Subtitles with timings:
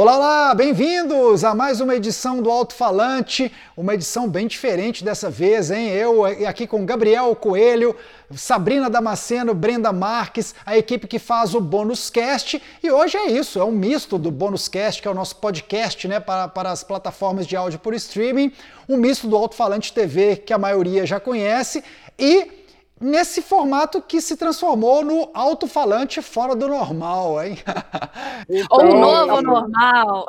[0.00, 5.28] Olá, olá, bem-vindos a mais uma edição do Alto Falante, uma edição bem diferente dessa
[5.28, 5.88] vez, hein?
[5.88, 7.96] Eu aqui com Gabriel Coelho,
[8.30, 13.58] Sabrina Damasceno, Brenda Marques, a equipe que faz o Bônus Cast, e hoje é isso,
[13.58, 16.84] é um misto do Bônus Cast, que é o nosso podcast, né, para, para as
[16.84, 18.52] plataformas de áudio por streaming,
[18.88, 21.82] um misto do Alto Falante TV, que a maioria já conhece,
[22.16, 22.57] e
[23.00, 27.58] nesse formato que se transformou no alto-falante fora do normal, hein?
[28.48, 30.26] Então, Ou novo normal.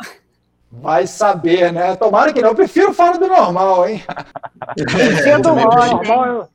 [0.72, 1.96] Vai saber, né?
[1.96, 2.50] Tomara que não.
[2.50, 4.04] Eu prefiro fora do normal, hein?
[4.76, 6.50] Prefiro do normal.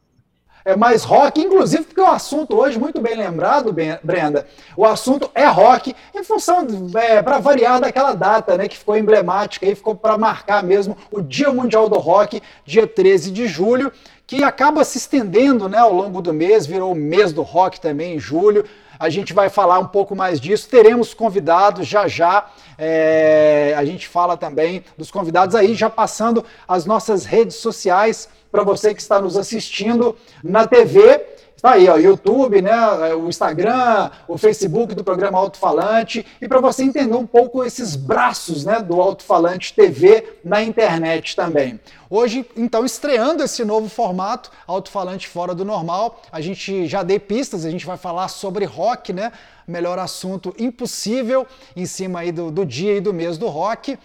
[0.65, 3.71] É mais rock, inclusive porque o assunto hoje, muito bem lembrado,
[4.03, 8.97] Brenda, o assunto é rock, em função, é, para variar daquela data, né, que ficou
[8.97, 13.93] emblemática e ficou para marcar mesmo o Dia Mundial do Rock, dia 13 de julho
[14.27, 18.17] que acaba se estendendo né, ao longo do mês, virou o mês do rock também
[18.17, 18.65] em julho.
[18.99, 20.69] A gente vai falar um pouco mais disso.
[20.69, 22.47] Teremos convidados já já.
[22.79, 28.63] É, a gente fala também dos convidados aí, já passando as nossas redes sociais para
[28.63, 31.34] você que está nos assistindo na TV
[31.65, 36.61] Tá aí, ó, YouTube, né, o Instagram, o Facebook do programa Alto Falante, e para
[36.61, 41.81] você entender um pouco esses braços né, do Alto Falante TV na internet também.
[42.11, 47.19] Hoje, então, estreando esse novo formato, Alto Falante Fora do Normal, a gente já dei
[47.19, 49.33] pistas, a gente vai falar sobre rock, né?
[49.67, 53.99] Melhor assunto impossível, em cima aí do, do dia e do mês do rock.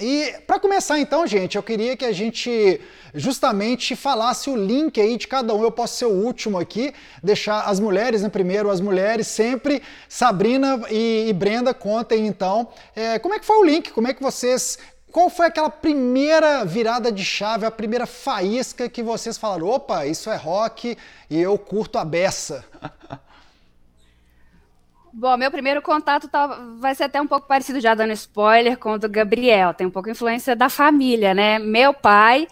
[0.00, 2.80] E para começar então, gente, eu queria que a gente
[3.14, 5.62] justamente falasse o link aí de cada um.
[5.62, 6.92] Eu posso ser o último aqui,
[7.22, 9.80] deixar as mulheres, né, primeiro as mulheres, sempre.
[10.08, 14.14] Sabrina e, e Brenda, contem então é, como é que foi o link, como é
[14.14, 14.78] que vocês
[15.12, 20.28] qual foi aquela primeira virada de chave, a primeira faísca que vocês falaram: opa, isso
[20.28, 20.98] é rock
[21.30, 22.64] e eu curto a beça?
[25.16, 26.46] Bom, meu primeiro contato tá,
[26.80, 29.72] vai ser até um pouco parecido, já dando spoiler, com o do Gabriel.
[29.72, 31.56] Tem um pouco influência da família, né?
[31.60, 32.48] Meu pai,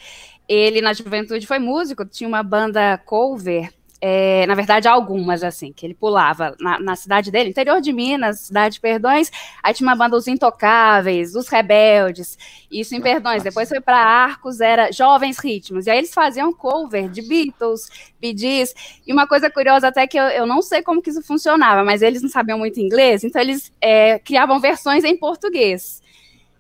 [0.49, 3.69] ele na juventude foi músico, tinha uma banda cover
[4.05, 8.41] é, na verdade, algumas, assim, que ele pulava na, na, cidade dele, interior de Minas,
[8.41, 9.31] cidade de Perdões,
[9.63, 12.37] aí tinha uma banda Os Intocáveis, Os Rebeldes,
[12.69, 17.09] isso em Perdões, depois foi para Arcos, era Jovens Ritmos, e aí eles faziam cover
[17.09, 17.89] de Beatles,
[18.21, 18.75] Gees,
[19.07, 22.03] e uma coisa curiosa até que eu, eu não sei como que isso funcionava, mas
[22.03, 26.03] eles não sabiam muito inglês, então eles é, criavam versões em português.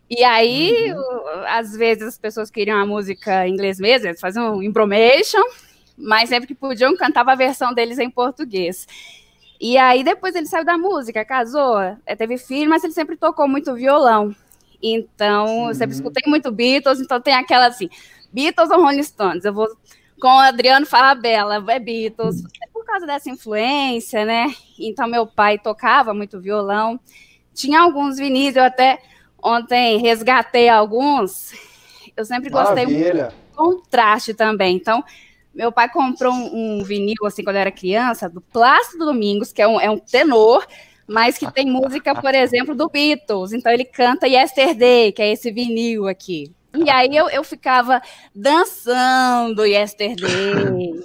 [0.08, 1.44] E aí, uhum.
[1.48, 5.42] às vezes as pessoas queriam a música em inglês mesmo, eles faziam um embromation,
[6.02, 8.86] mas sempre que podiam, cantava a versão deles em português.
[9.60, 13.46] E aí depois ele saiu da música, casou, é, teve filho, mas ele sempre tocou
[13.46, 14.34] muito violão.
[14.82, 17.88] Então, eu sempre escutei muito Beatles, então tem aquela assim,
[18.32, 19.44] Beatles ou Rolling Stones?
[19.44, 19.68] Eu vou
[20.20, 24.52] com o Adriano Falabella, é Beatles, é por causa dessa influência, né?
[24.78, 26.98] Então, meu pai tocava muito violão,
[27.54, 29.00] tinha alguns vinis, eu até
[29.40, 31.52] ontem resgatei alguns,
[32.16, 33.24] eu sempre gostei Maravilha.
[33.24, 35.04] muito do contraste também, então
[35.54, 39.60] meu pai comprou um, um, vinil, assim, quando eu era criança, do Plácido Domingos, que
[39.60, 40.66] é um, é um tenor,
[41.06, 43.52] mas que tem música, por exemplo, do Beatles.
[43.52, 46.50] Então ele canta Yesterday, que é esse vinil aqui.
[46.74, 48.00] E aí eu, eu ficava
[48.34, 51.04] dançando Yesterday.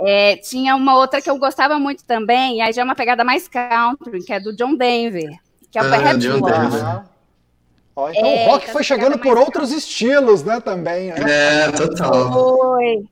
[0.00, 3.22] É, tinha uma outra que eu gostava muito também, e aí já é uma pegada
[3.22, 5.30] mais country, que é do John Denver,
[5.70, 7.04] que é o ah, John Denver.
[7.96, 11.08] Ó, então é, o rock foi chegando por outros estilos, né, também.
[11.08, 11.66] Né?
[11.66, 12.32] É, total.
[12.32, 13.04] Foi.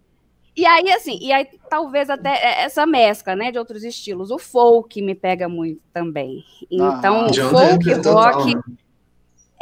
[0.55, 4.31] E aí, assim, e aí talvez até essa mescla, né, de outros estilos.
[4.31, 6.45] O folk me pega muito também.
[6.71, 8.03] Então, ah, folk, rock.
[8.03, 8.63] Total.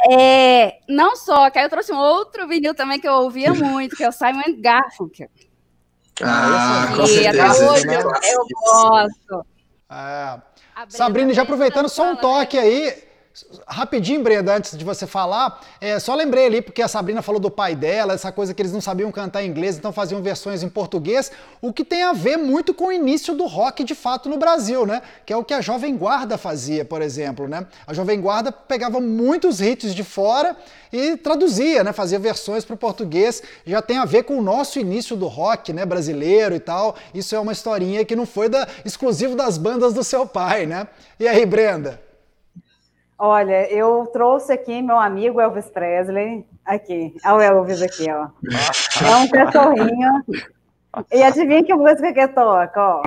[0.09, 3.95] É, não só, que aí eu trouxe um outro vinil também que eu ouvia muito,
[3.95, 5.29] que é o Simon Garfunkel.
[6.21, 7.43] Ah, com e certeza.
[7.43, 9.45] até hoje eu, eu gosto.
[9.89, 10.39] É.
[10.89, 12.93] Sabrina, já aproveitando só um toque aí,
[13.65, 17.49] Rapidinho, Brenda, antes de você falar, é, só lembrei ali, porque a Sabrina falou do
[17.49, 20.67] pai dela, essa coisa que eles não sabiam cantar em inglês, então faziam versões em
[20.69, 21.31] português,
[21.61, 24.85] o que tem a ver muito com o início do rock de fato no Brasil,
[24.85, 25.01] né?
[25.25, 27.65] Que é o que a Jovem Guarda fazia, por exemplo, né?
[27.87, 30.57] A Jovem Guarda pegava muitos hits de fora
[30.91, 31.93] e traduzia, né?
[31.93, 35.71] Fazia versões para o português, já tem a ver com o nosso início do rock,
[35.71, 35.85] né?
[35.85, 36.97] Brasileiro e tal.
[37.13, 40.85] Isso é uma historinha que não foi da, exclusivo das bandas do seu pai, né?
[41.17, 42.10] E aí, Brenda?
[43.23, 46.43] Olha, eu trouxe aqui meu amigo Elvis Presley.
[46.65, 48.29] Aqui, olha o Elvis aqui, ó.
[49.05, 50.23] É um cachorrinho.
[51.11, 53.03] E adivinha que música que toca, ó.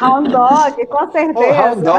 [0.00, 1.92] Hound Dog, com certeza.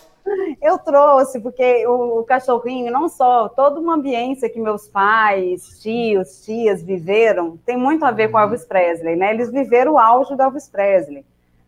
[0.61, 6.45] Eu trouxe, porque o, o, cachorrinho, não só, toda uma ambiência que meus pais, tios,
[6.45, 9.33] tias viveram, tem muito a ver com Elvis Presley, né?
[9.33, 11.25] Eles viveram o auge do Elvis Presley.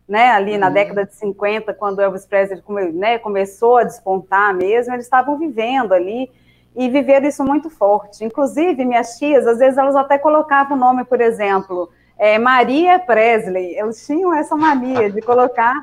[0.07, 0.73] né, ali na uhum.
[0.73, 2.61] década de 50, quando Elvis Presley
[2.93, 6.29] né, começou a despontar mesmo, eles estavam vivendo ali
[6.75, 8.23] e viveram isso muito forte.
[8.23, 13.77] Inclusive, minhas tias, às vezes elas até colocavam o nome, por exemplo, é, Maria Presley.
[13.77, 15.73] Eles tinham essa mania de colocar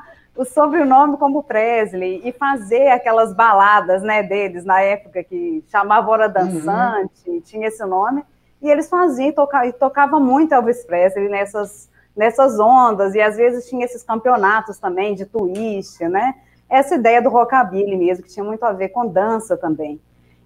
[0.41, 6.31] o sobrenome como Presley e fazer aquelas baladas né, deles na época que chamava Hora
[6.31, 7.43] Dançante, uhum.
[7.43, 8.25] tinha esse nome,
[8.63, 13.69] e eles faziam e tocavam, tocava muito Elvis Presley nessas, nessas ondas, e às vezes
[13.69, 16.35] tinha esses campeonatos também de twist, né?
[16.71, 20.01] Essa ideia do rockabilly mesmo, que tinha muito a ver com dança também.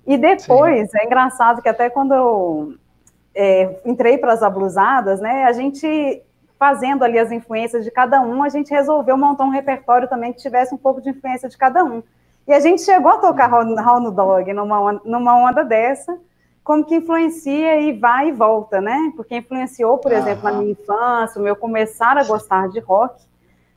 [0.05, 0.99] E depois, Sim.
[0.99, 2.75] é engraçado que até quando eu
[3.33, 6.21] é, entrei para as ablusadas, né, a gente
[6.59, 10.41] fazendo ali as influências de cada um, a gente resolveu montar um repertório também que
[10.41, 12.03] tivesse um pouco de influência de cada um.
[12.47, 16.19] E a gente chegou a tocar no Dog numa, numa onda dessa,
[16.63, 19.13] como que influencia e vai e volta, né?
[19.17, 23.23] Porque influenciou, por exemplo, na minha infância, o meu começar a gostar de rock.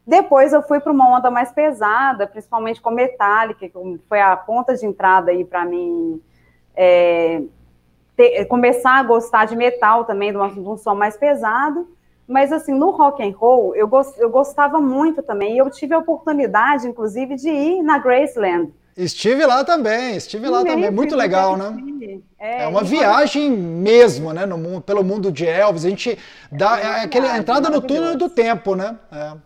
[0.05, 4.73] Depois eu fui para uma onda mais pesada, principalmente com Metallica, que foi a ponta
[4.73, 6.21] de entrada aí para mim
[6.73, 7.41] é,
[8.15, 11.87] ter, começar a gostar de metal também, de, uma, de, um som mais pesado.
[12.27, 15.55] Mas assim, no rock and roll, eu, gost, eu gostava muito também.
[15.55, 18.73] E eu tive a oportunidade, inclusive, de ir na Graceland.
[18.97, 21.77] Estive lá também, estive lá também, muito legal, né?
[22.39, 25.85] É, é uma viagem mesmo, né, no mundo, pelo mundo de Elvis.
[25.85, 26.17] A gente
[26.51, 28.97] dá é, é aquele entrada no túnel do tempo, né?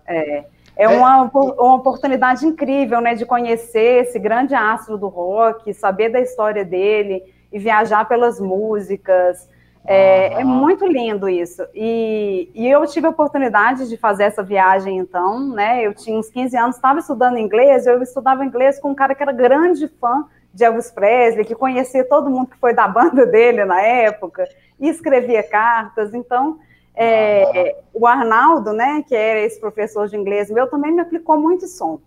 [0.07, 0.15] É.
[0.15, 0.45] é.
[0.77, 6.21] É, uma, uma oportunidade incrível, né, de conhecer esse grande astro do rock, saber da
[6.21, 9.49] história dele e viajar pelas músicas.
[9.85, 11.63] É, é, muito lindo isso.
[11.73, 15.85] E, e, eu tive a oportunidade de fazer essa viagem, então, né?
[15.85, 19.23] Eu tinha uns 15 anos, estava estudando inglês, eu estudava inglês com um cara que
[19.23, 23.65] era grande fã de Elvis Presley, que conhecia todo mundo que foi da banda dele
[23.65, 24.47] na época,
[24.79, 26.13] e escrevia cartas.
[26.13, 26.59] Então,
[26.95, 31.67] é, o Arnaldo, né, que era esse professor de inglês meu, também me aplicou muito
[31.67, 31.99] som.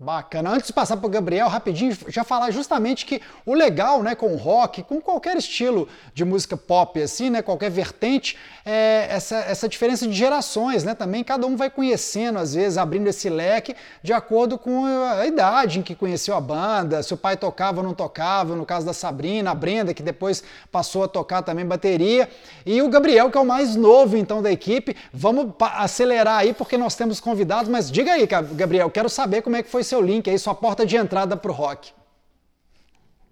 [0.00, 0.50] Bacana.
[0.50, 4.36] Antes de passar para o Gabriel, rapidinho, já falar justamente que o legal, né, com
[4.36, 10.06] rock, com qualquer estilo de música pop, assim, né, qualquer vertente, é essa, essa diferença
[10.06, 14.56] de gerações, né, também cada um vai conhecendo, às vezes, abrindo esse leque de acordo
[14.56, 18.54] com a idade em que conheceu a banda, se o pai tocava ou não tocava,
[18.54, 22.30] no caso da Sabrina, a Brenda, que depois passou a tocar também bateria,
[22.64, 24.94] e o Gabriel, que é o mais novo, então, da equipe.
[25.12, 29.62] Vamos acelerar aí, porque nós temos convidados, mas diga aí, Gabriel, quero saber como é
[29.64, 31.92] que foi seu link aí, sua porta de entrada pro rock.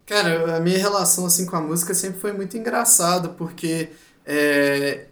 [0.07, 3.91] Cara, a minha relação assim com a música sempre foi muito engraçada, porque
[4.25, 5.07] é,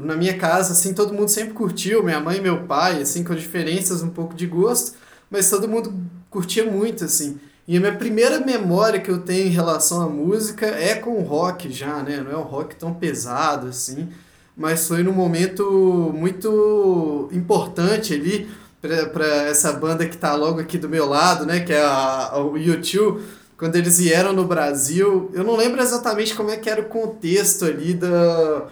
[0.00, 3.34] na minha casa, assim, todo mundo sempre curtiu, minha mãe e meu pai, assim, com
[3.34, 4.96] diferenças um pouco de gosto,
[5.28, 5.92] mas todo mundo
[6.30, 7.40] curtia muito, assim.
[7.66, 11.22] E a minha primeira memória que eu tenho em relação à música é com o
[11.22, 12.18] rock já, né?
[12.18, 14.08] Não é um rock tão pesado, assim,
[14.56, 18.48] mas foi num momento muito importante ali,
[18.80, 21.60] para essa banda que tá logo aqui do meu lado, né?
[21.60, 23.22] Que é a, o YouTube.
[23.56, 27.66] Quando eles vieram no Brasil, eu não lembro exatamente como é que era o contexto
[27.66, 28.68] ali da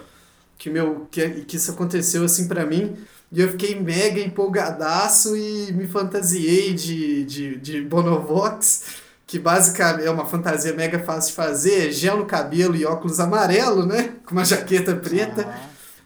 [0.56, 2.96] que meu que, que isso aconteceu assim para mim.
[3.30, 8.84] E eu fiquei mega empolgadaço e me fantasiei de, de, de Bonovox,
[9.26, 13.84] que basicamente é uma fantasia mega fácil de fazer, gel no cabelo e óculos amarelo,
[13.84, 14.14] né?
[14.24, 15.46] Com uma jaqueta preta.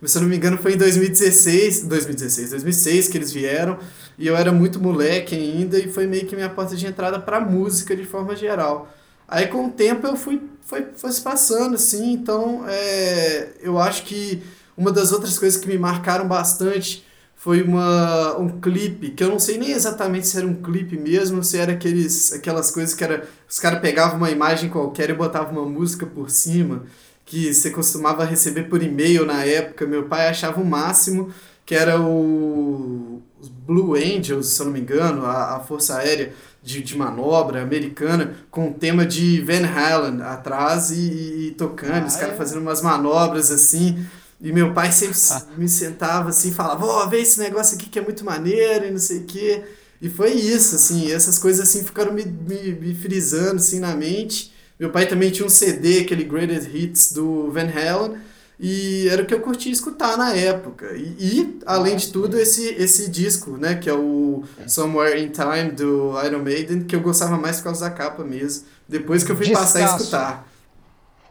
[0.08, 3.78] Se eu não me engano, foi em 2016, 2016, 2006 que eles vieram,
[4.18, 7.38] e eu era muito moleque ainda, e foi meio que minha porta de entrada para
[7.38, 8.92] música de forma geral.
[9.28, 14.02] Aí com o tempo eu fui, foi, foi se passando, assim, então é, eu acho
[14.04, 14.42] que
[14.76, 17.04] uma das outras coisas que me marcaram bastante
[17.36, 21.42] foi uma, um clipe, que eu não sei nem exatamente se era um clipe mesmo,
[21.42, 25.52] se era aqueles, aquelas coisas que era, os caras pegavam uma imagem qualquer e botavam
[25.52, 26.84] uma música por cima
[27.32, 29.86] que você costumava receber por e-mail na época.
[29.86, 31.32] Meu pai achava o máximo,
[31.64, 36.32] que era o os Blue Angels, se eu não me engano, a, a Força Aérea
[36.62, 42.06] de, de Manobra americana, com o tema de Van Halen atrás e, e tocando, ah,
[42.06, 42.36] os caras é?
[42.36, 44.06] fazendo umas manobras assim.
[44.40, 45.18] E meu pai sempre
[45.56, 48.86] me sentava assim e falava, ó, oh, vê esse negócio aqui que é muito maneiro
[48.86, 49.64] e não sei o quê.
[50.02, 54.51] E foi isso, assim, essas coisas assim ficaram me, me, me frisando assim na mente.
[54.82, 58.18] Meu pai também tinha um CD, aquele Greatest Hits do Van Halen,
[58.58, 60.92] e era o que eu curtia escutar na época.
[60.96, 65.70] E, e além de tudo, esse, esse disco, né, que é o Somewhere in Time
[65.70, 69.36] do Iron Maiden, que eu gostava mais por causa da capa mesmo, depois que eu
[69.36, 69.72] fui Descasso.
[69.72, 70.51] passar a escutar.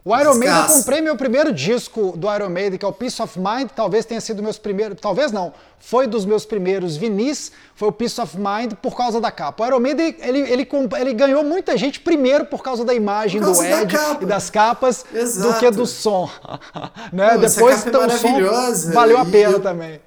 [0.04, 3.22] O Iron Maiden, eu comprei meu primeiro disco do Iron Maiden, que é o Peace
[3.22, 7.90] of Mind, talvez tenha sido meus primeiros, talvez não, foi dos meus primeiros vinis, foi
[7.90, 9.64] o Peace of Mind por causa da capa.
[9.64, 10.68] O Iron Maiden, ele, ele,
[11.00, 15.06] ele ganhou muita gente primeiro por causa da imagem causa do Ed e das capas,
[15.14, 15.54] Exato.
[15.54, 16.28] do que do som.
[17.14, 17.38] né?
[17.38, 19.60] Depois então, o som valeu a pena eu...
[19.60, 20.02] também.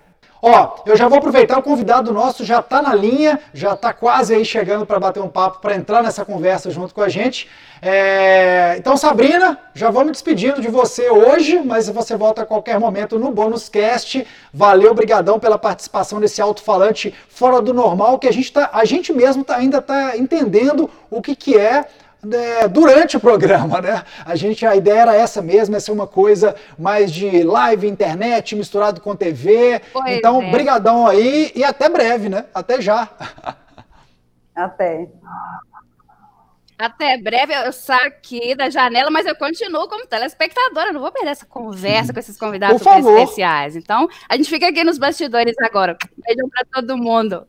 [0.46, 4.34] Ó, eu já vou aproveitar, o convidado nosso já está na linha, já está quase
[4.34, 7.48] aí chegando para bater um papo, para entrar nessa conversa junto com a gente.
[7.80, 8.74] É...
[8.76, 13.18] Então, Sabrina, já vou me despedindo de você hoje, mas você volta a qualquer momento
[13.18, 14.26] no Bônus Cast.
[14.52, 19.14] Valeu, brigadão pela participação desse alto-falante fora do normal, que a gente, tá, a gente
[19.14, 21.86] mesmo tá, ainda está entendendo o que, que é
[22.32, 24.02] é, durante o programa, né?
[24.24, 28.54] A gente, a ideia era essa mesmo, é ser uma coisa mais de live, internet,
[28.54, 29.80] misturado com TV.
[29.92, 30.50] Pois então, é.
[30.50, 32.46] brigadão aí e até breve, né?
[32.54, 33.08] Até já.
[34.54, 35.08] Até.
[36.76, 40.92] Até breve, eu saio aqui da janela, mas eu continuo como telespectadora.
[40.92, 43.76] Não vou perder essa conversa com esses convidados especiais.
[43.76, 45.96] Então, a gente fica aqui nos bastidores agora.
[46.26, 47.46] Beijão para todo mundo.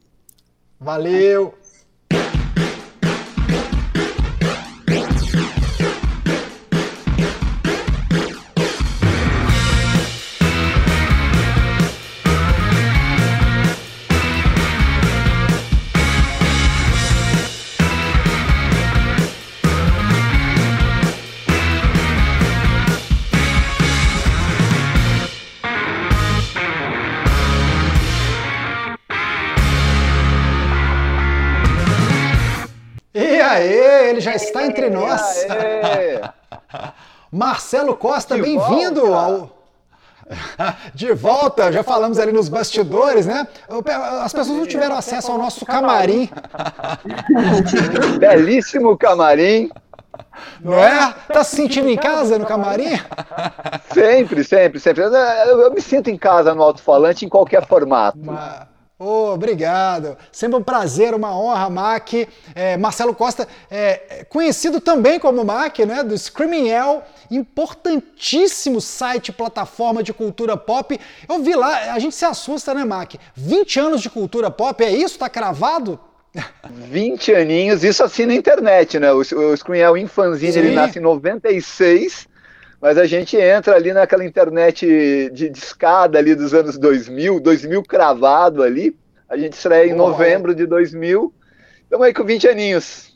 [0.80, 1.58] Valeu.
[34.10, 35.46] Ele já está entre nós.
[37.32, 39.56] Marcelo Costa, bem-vindo ao.
[40.94, 43.48] De volta, já falamos ali nos bastidores, né?
[44.24, 46.30] As pessoas não tiveram acesso ao nosso camarim.
[48.18, 49.70] Belíssimo camarim.
[50.60, 51.14] Não é?
[51.32, 53.00] Tá se sentindo em casa no camarim?
[53.94, 55.04] Sempre, sempre, sempre.
[55.04, 58.18] Eu, eu me sinto em casa no alto-falante em qualquer formato.
[58.22, 58.75] Mas...
[58.98, 60.18] Oh, obrigado.
[60.32, 62.14] Sempre um prazer, uma honra, Mac.
[62.56, 70.02] É, Marcelo Costa, é, conhecido também como Mac, né, do Screaming L, importantíssimo site, plataforma
[70.02, 70.98] de cultura pop.
[71.28, 73.16] Eu vi lá, a gente se assusta, né, Mac?
[73.36, 75.20] 20 anos de cultura pop, é isso?
[75.20, 76.00] Tá cravado?
[76.64, 79.12] 20 aninhos, isso assim na internet, né?
[79.12, 82.34] O, o Screaming L Infanzine, ele nasce em 96
[82.82, 88.64] mas a gente entra ali naquela internet de, escada ali dos anos 2000, 2000 cravado
[88.64, 91.34] ali, a gente estreia em novembro de 2000,
[91.84, 93.16] estamos aí com 20 aninhos.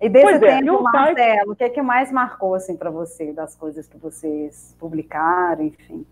[0.00, 2.90] E desse pois é, tempo, é, Marcelo, o que é que mais marcou assim para
[2.90, 6.06] você, das coisas que vocês publicaram, enfim?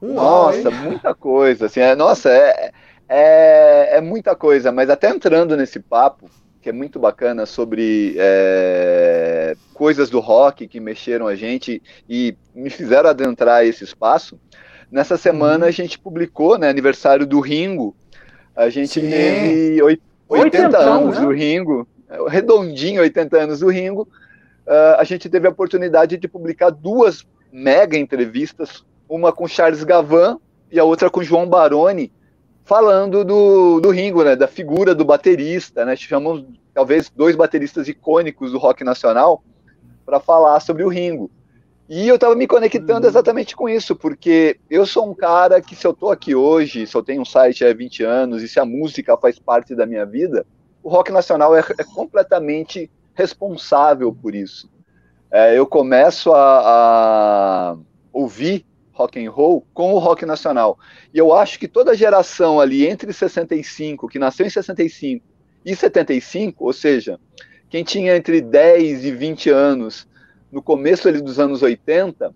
[0.00, 2.72] Nossa, muita coisa, assim, é, nossa, é,
[3.08, 6.28] é, é muita coisa, mas até entrando nesse papo,
[6.66, 12.70] que é muito bacana sobre é, coisas do rock que mexeram a gente e me
[12.70, 14.36] fizeram adentrar esse espaço.
[14.90, 15.68] Nessa semana uhum.
[15.68, 17.94] a gente publicou, né, aniversário do Ringo.
[18.56, 19.08] A gente Sim.
[19.08, 21.24] teve 80, 80 anos né?
[21.24, 21.88] do Ringo,
[22.26, 24.08] redondinho 80 anos do Ringo.
[24.66, 30.40] Uh, a gente teve a oportunidade de publicar duas mega entrevistas, uma com Charles Gavan
[30.72, 32.10] e a outra com João Baroni,
[32.66, 36.44] falando do, do Ringo, né, da figura do baterista, né, chamamos
[36.74, 39.42] talvez dois bateristas icônicos do rock nacional
[40.04, 41.30] para falar sobre o Ringo.
[41.88, 43.08] E eu estava me conectando uhum.
[43.08, 46.96] exatamente com isso, porque eu sou um cara que se eu estou aqui hoje, se
[46.96, 50.04] eu tenho um site há 20 anos e se a música faz parte da minha
[50.04, 50.44] vida,
[50.82, 54.68] o rock nacional é, é completamente responsável por isso.
[55.30, 57.76] É, eu começo a, a
[58.12, 58.66] ouvir
[58.96, 60.78] rock and roll com o rock nacional.
[61.12, 65.22] E eu acho que toda geração ali entre 65, que nasceu em 65
[65.64, 67.20] e 75, ou seja,
[67.68, 70.08] quem tinha entre 10 e 20 anos
[70.50, 72.34] no começo ali dos anos 80,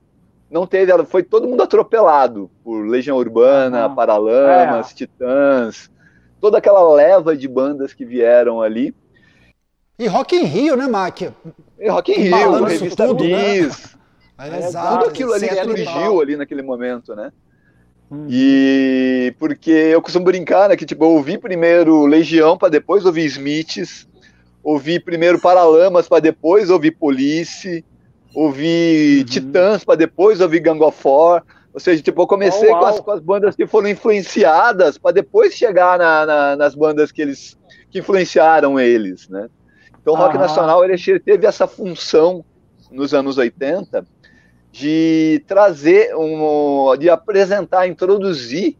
[0.50, 3.94] não teve, foi todo mundo atropelado por Legião Urbana, uhum.
[3.94, 4.94] Paralamas, é.
[4.94, 5.90] Titãs,
[6.40, 8.94] toda aquela leva de bandas que vieram ali.
[9.98, 11.22] E Rock in Rio, né, Mac?
[11.22, 13.99] E Rock in Rio, Revista tudo, Bis, né?
[14.40, 17.30] É, exato, tudo aquilo ali surgiu ali naquele momento, né?
[18.10, 18.26] Hum.
[18.28, 23.26] E porque eu costumo brincar, né, que tipo, eu ouvi primeiro Legião para depois ouvir
[23.26, 24.08] Smiths,
[24.64, 27.84] ouvi primeiro Paralamas para depois ouvir Police,
[28.34, 29.24] ouvi uhum.
[29.26, 31.42] Titãs para depois ouvir Gang of Four.
[31.72, 35.12] Ou seja, tipo, eu comecei oh, com, as, com, as, bandas que foram influenciadas para
[35.12, 37.56] depois chegar na, na, nas bandas que eles
[37.90, 39.48] que influenciaram eles, né?
[40.00, 42.44] Então o rock nacional ele teve essa função
[42.90, 44.04] nos anos 80
[44.72, 48.76] de trazer, um, de apresentar, introduzir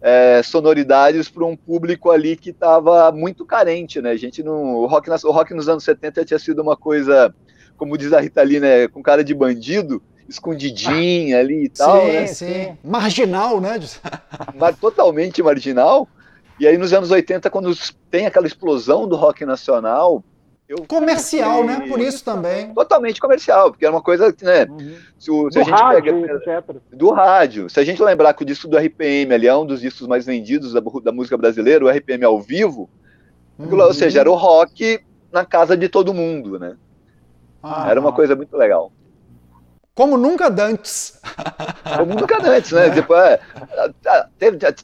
[0.00, 4.10] é, sonoridades para um público ali que estava muito carente, né?
[4.10, 7.34] A gente não, o rock, o rock nos anos 70 tinha sido uma coisa,
[7.76, 12.12] como diz a Rita Lee, né, com cara de bandido, escondidinha ali e tal, sim,
[12.12, 12.26] né?
[12.26, 13.78] Sim, marginal, né?
[14.58, 16.08] Mas totalmente marginal.
[16.58, 17.72] E aí nos anos 80, quando
[18.10, 20.22] tem aquela explosão do rock nacional,
[20.72, 21.86] Eu comercial, né?
[21.86, 22.72] Por isso também.
[22.72, 24.64] Totalmente comercial, porque era uma coisa, né?
[24.64, 24.96] Uhum.
[25.18, 26.34] Se, o, se a gente rádio, pega.
[26.36, 26.76] Etc.
[26.94, 27.68] Do rádio.
[27.68, 30.24] Se a gente lembrar que o disco do RPM ali é um dos discos mais
[30.24, 32.88] vendidos da, da música brasileira, o RPM ao vivo,
[33.58, 33.78] uhum.
[33.78, 34.98] ou seja, era o rock
[35.30, 36.74] na casa de todo mundo, né?
[37.62, 38.90] Ah, era uma coisa muito legal.
[39.94, 41.20] Como nunca dantes.
[41.96, 42.86] Como nunca dantes, né?
[42.86, 42.90] É.
[42.90, 43.40] Tipo, é,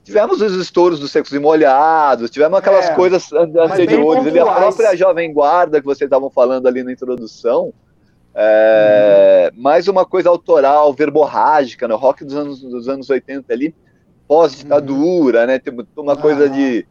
[0.03, 4.27] tivemos os estouros dos secos e molhados, tivemos aquelas é, coisas anteriores.
[4.27, 7.73] Ali, a própria Jovem Guarda que vocês estavam falando ali na introdução.
[8.35, 9.63] É, uhum.
[9.63, 12.01] Mais uma coisa autoral, verborrágica, no né?
[12.01, 13.75] rock dos anos, dos anos 80 ali,
[14.27, 15.47] pós-ditadura, uhum.
[15.47, 15.59] né?
[15.59, 16.87] Tem uma coisa de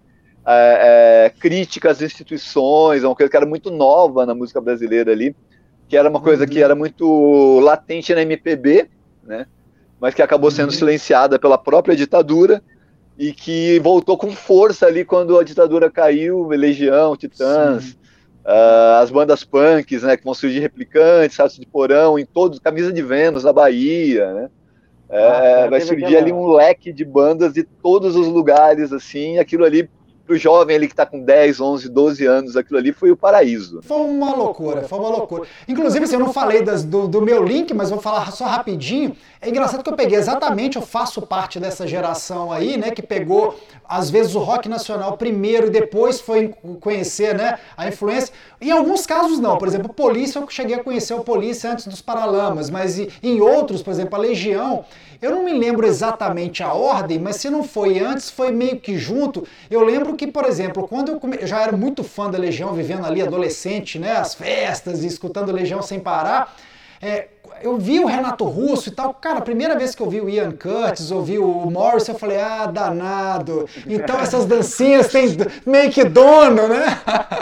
[0.46, 5.36] é, é, crítica às instituições, uma coisa que era muito nova na música brasileira ali
[5.88, 6.66] que era uma coisa que uhum.
[6.66, 8.90] era muito latente na MPB,
[9.24, 9.48] né?
[10.00, 10.78] Mas que acabou sendo uhum.
[10.78, 12.62] silenciada pela própria ditadura
[13.18, 17.98] e que voltou com força ali quando a ditadura caiu, Legião, Titãs,
[18.46, 22.94] uh, as bandas punks, né, que vão surgir replicantes, Ratos de Porão, em todos, Camisa
[22.94, 24.50] de Vênus na Bahia, né?
[25.10, 29.64] É, ah, vai surgir ali um leque de bandas de todos os lugares, assim, aquilo
[29.64, 29.90] ali
[30.28, 33.82] pro jovem ali que está com 10, 11, 12 anos, aquilo ali foi o paraíso.
[33.82, 35.48] Foi uma loucura, foi uma loucura.
[35.68, 39.16] Inclusive, assim, eu não falei das, do, do, meu link, mas vou falar só rapidinho.
[39.42, 43.58] É engraçado que eu peguei exatamente, eu faço parte dessa geração aí, né, que pegou,
[43.88, 48.34] às vezes, o rock nacional primeiro e depois foi conhecer, né, a influência.
[48.60, 49.58] Em alguns casos, não.
[49.58, 53.82] Por exemplo, Polícia, eu cheguei a conhecer o Polícia antes dos Paralamas, mas em outros,
[53.82, 54.84] por exemplo, a Legião,
[55.22, 58.98] eu não me lembro exatamente a ordem, mas se não foi antes, foi meio que
[58.98, 59.48] junto.
[59.70, 61.38] Eu lembro que, por exemplo, quando eu, come...
[61.40, 65.52] eu já era muito fã da Legião, vivendo ali adolescente, né, as festas e escutando
[65.52, 66.56] Legião sem parar,
[67.02, 67.28] é,
[67.62, 69.14] eu vi o Renato Russo e tal.
[69.14, 72.40] Cara, a primeira vez que eu vi o Ian Curtis, ouvi o Morris, eu falei,
[72.40, 73.68] ah, danado.
[73.86, 76.86] Então essas dancinhas tem meio que dono, né?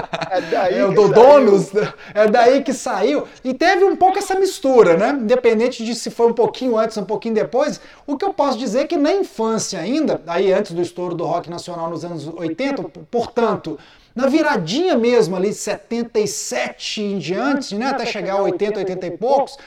[0.55, 1.71] É daí é, do donos,
[2.13, 3.27] é daí que saiu.
[3.43, 5.09] E teve um pouco essa mistura, né?
[5.21, 7.81] Independente de se foi um pouquinho antes, um pouquinho depois.
[8.07, 11.25] O que eu posso dizer é que na infância ainda, aí antes do estouro do
[11.25, 13.77] rock nacional nos anos 80, portanto,
[14.15, 19.57] na viradinha mesmo ali, 77 em diante, né, até chegar a 80, 80 e poucos,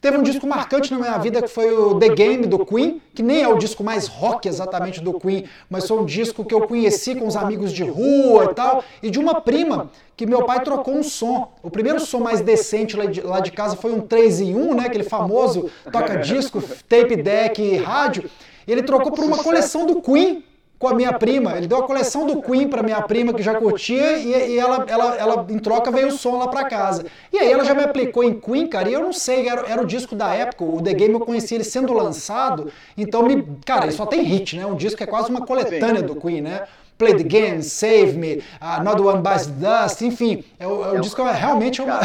[0.00, 3.20] Teve um disco marcante na minha vida que foi o The Game do Queen, que
[3.20, 6.68] nem é o disco mais rock exatamente do Queen, mas foi um disco que eu
[6.68, 10.62] conheci com os amigos de rua e tal, e de uma prima que meu pai
[10.62, 11.52] trocou um som.
[11.64, 14.74] O primeiro som mais decente lá de, lá de casa foi um 3 em 1,
[14.74, 18.30] né, aquele famoso toca-disco, tape deck e rádio.
[18.68, 20.44] Ele trocou por uma coleção do Queen,
[20.78, 21.56] com a minha prima.
[21.56, 24.84] Ele deu a coleção do Queen para minha prima que já curtia e, e, ela,
[24.88, 27.06] ela, ela, em troca, veio o som lá para casa.
[27.32, 29.82] E aí ela já me aplicou em Queen, cara, e eu não sei, era, era
[29.82, 33.46] o disco da época, o The Game eu conheci ele sendo lançado, então me.
[33.64, 34.66] Cara, ele só tem hit, né?
[34.66, 36.62] Um disco que é quase uma coletânea do Queen, né?
[36.98, 41.00] Play the Game, Save Me, Another One Bites the Dust, enfim, é o, é o
[41.00, 42.00] disco é realmente uma,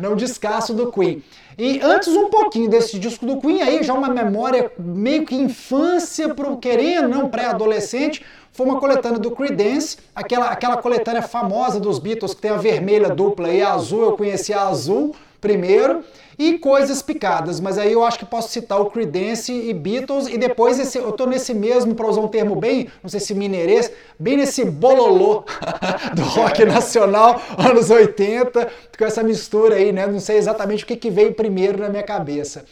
[0.00, 1.22] não um descasso do Queen.
[1.56, 6.34] E antes um pouquinho desse disco do Queen, aí já uma memória meio que infância,
[6.34, 12.34] pro, querendo, não pré-adolescente, foi uma coletânea do Creedence, aquela, aquela coletânea famosa dos Beatles
[12.34, 16.02] que tem a vermelha dupla e a azul, eu conheci a azul primeiro,
[16.38, 20.38] e coisas picadas, mas aí eu acho que posso citar o Creedence e Beatles, e
[20.38, 23.92] depois esse, eu tô nesse mesmo, para usar um termo bem, não sei se mineirês,
[24.18, 25.44] bem nesse bololô
[26.16, 30.06] do rock nacional, anos 80, com essa mistura aí, né?
[30.06, 32.64] Não sei exatamente o que, que veio primeiro na minha cabeça.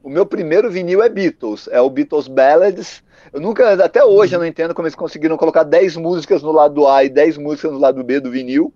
[0.00, 3.02] O meu primeiro vinil é Beatles, é o Beatles Ballads.
[3.32, 6.86] Eu nunca, até hoje, eu não entendo como eles conseguiram colocar 10 músicas no lado
[6.86, 8.72] A e 10 músicas no lado B do vinil.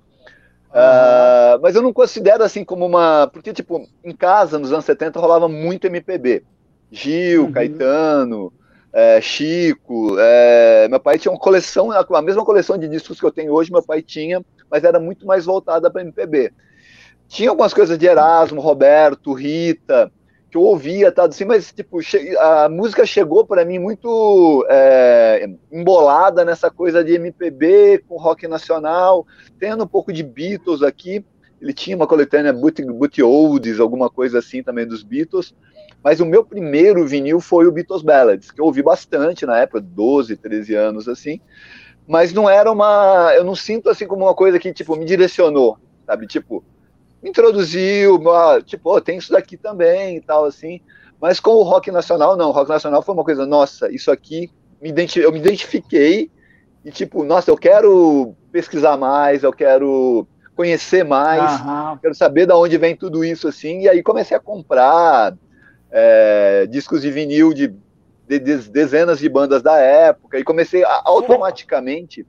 [0.74, 3.28] Uh, mas eu não considero assim como uma.
[3.32, 6.42] Porque, tipo, em casa, nos anos 70, rolava muito MPB.
[6.90, 7.52] Gil, uhum.
[7.52, 8.52] Caetano,
[8.92, 10.16] é, Chico.
[10.18, 13.70] É, meu pai tinha uma coleção, a mesma coleção de discos que eu tenho hoje,
[13.70, 16.52] meu pai tinha, mas era muito mais voltada para MPB.
[17.28, 20.10] Tinha algumas coisas de Erasmo, Roberto, Rita
[20.54, 21.98] que eu ouvia, tá, assim, mas tipo,
[22.38, 29.26] a música chegou para mim muito é, embolada nessa coisa de MPB com rock nacional,
[29.58, 31.24] tendo um pouco de Beatles aqui.
[31.60, 33.20] Ele tinha uma coletânea Booty, Booty
[33.80, 35.52] alguma coisa assim também dos Beatles.
[36.04, 39.80] Mas o meu primeiro vinil foi o Beatles Ballads, que eu ouvi bastante na época,
[39.80, 41.40] 12, 13 anos assim.
[42.06, 45.78] Mas não era uma, eu não sinto assim como uma coisa que tipo me direcionou,
[46.06, 46.28] sabe?
[46.28, 46.62] Tipo,
[47.24, 48.20] introduziu,
[48.64, 50.80] tipo, oh, tem isso daqui também e tal, assim.
[51.20, 52.50] Mas com o rock nacional, não.
[52.50, 56.30] O rock nacional foi uma coisa, nossa, isso aqui, me eu me identifiquei
[56.84, 61.96] e, tipo, nossa, eu quero pesquisar mais, eu quero conhecer mais, uhum.
[61.98, 63.80] quero saber de onde vem tudo isso, assim.
[63.80, 65.34] E aí comecei a comprar
[65.90, 67.74] é, discos de vinil de,
[68.28, 72.26] de, de, dezenas de bandas da época e comecei a, automaticamente.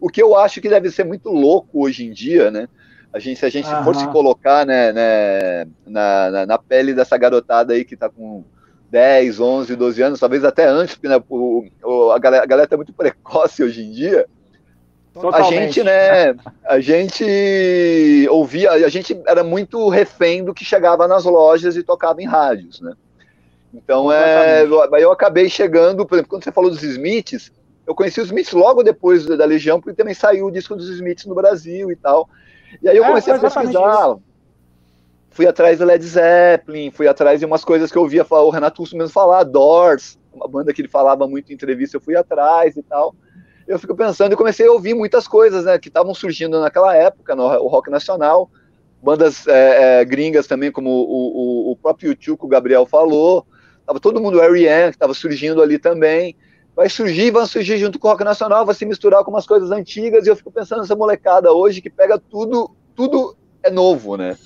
[0.00, 2.68] O que eu acho que deve ser muito louco hoje em dia, né?
[3.14, 7.16] A gente, se a gente for se colocar né, né na, na, na, pele dessa
[7.16, 8.42] garotada aí que está com
[8.90, 12.68] 10, 11, 12 anos, talvez até antes, porque né, o, o, a galera, a galera
[12.68, 14.26] tá muito precoce hoje em dia.
[15.12, 15.46] Totalmente.
[15.46, 21.22] A gente, né, a gente ouvia, a gente era muito refém do que chegava nas
[21.24, 22.94] lojas e tocava em rádios, né?
[23.72, 27.52] Então, é, eu acabei chegando, por exemplo, quando você falou dos Smiths,
[27.86, 31.26] eu conheci os Smiths logo depois da Legião, porque também saiu o disco dos Smiths
[31.26, 32.28] no Brasil e tal.
[32.82, 34.22] E aí eu é, comecei a pesquisar, isso.
[35.30, 38.82] fui atrás do Led Zeppelin, fui atrás de umas coisas que eu ouvia o Renato
[38.82, 42.76] Russo mesmo falar, Doors, uma banda que ele falava muito em entrevista, eu fui atrás
[42.76, 43.14] e tal.
[43.66, 47.34] Eu fico pensando e comecei a ouvir muitas coisas, né, que estavam surgindo naquela época,
[47.34, 48.50] no o rock nacional,
[49.02, 53.46] bandas é, é, gringas também, como o, o, o próprio YouTube que o Gabriel falou,
[53.86, 56.36] tava todo mundo, R.E.M., que estava surgindo ali também,
[56.76, 59.70] vai surgir, vai surgir junto com o rock nacional, vai se misturar com umas coisas
[59.70, 64.36] antigas, e eu fico pensando nessa molecada hoje que pega tudo, tudo é novo, né?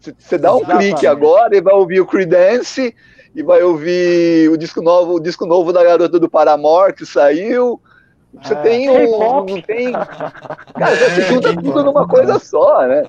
[0.00, 0.90] Você dá um Exatamente.
[0.90, 2.94] clique agora e vai ouvir o Creedence,
[3.34, 7.80] e vai ouvir o disco novo, o disco novo da garota do Paramore que saiu.
[8.42, 9.44] Você é, tem um.
[9.44, 9.92] Não tem.
[9.92, 13.04] Cara, você junta tudo numa coisa só, né?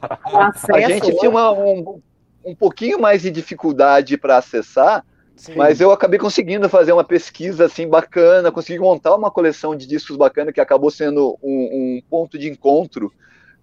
[0.74, 2.02] a gente tinha uma, um,
[2.46, 5.06] um pouquinho mais de dificuldade para acessar,
[5.40, 5.56] Sim.
[5.56, 10.18] Mas eu acabei conseguindo fazer uma pesquisa assim bacana, consegui montar uma coleção de discos
[10.18, 11.54] bacana que acabou sendo um,
[11.98, 13.10] um ponto de encontro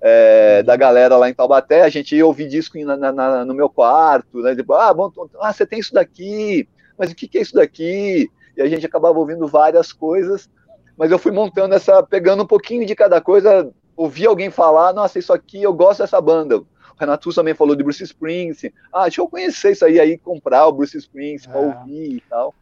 [0.00, 1.82] é, da galera lá em Taubaté.
[1.82, 4.56] A gente ia ouvir disco na, na, no meu quarto, né?
[4.56, 8.30] Tipo, ah, bom, ah, você tem isso daqui, mas o que, que é isso daqui?
[8.56, 10.48] E a gente acabava ouvindo várias coisas,
[10.96, 15.18] mas eu fui montando essa, pegando um pouquinho de cada coisa, ouvi alguém falar, nossa,
[15.18, 16.62] isso aqui, eu gosto dessa banda
[16.98, 18.72] Renato também falou de Bruce Springsteen.
[18.92, 21.58] Ah, deixa eu conhecer isso aí, aí comprar o Bruce Springsteen, é.
[21.58, 22.54] ouvir e tal.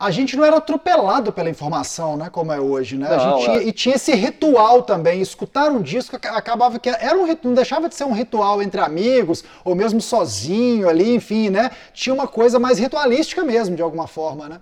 [0.00, 3.06] A gente não era atropelado pela informação, né, como é hoje, né?
[3.06, 3.64] Não, a gente tinha, é.
[3.64, 5.20] E tinha esse ritual também.
[5.20, 9.44] Escutar um disco acabava que era um não deixava de ser um ritual entre amigos
[9.62, 11.70] ou mesmo sozinho ali, enfim, né?
[11.92, 14.60] Tinha uma coisa mais ritualística mesmo, de alguma forma, né?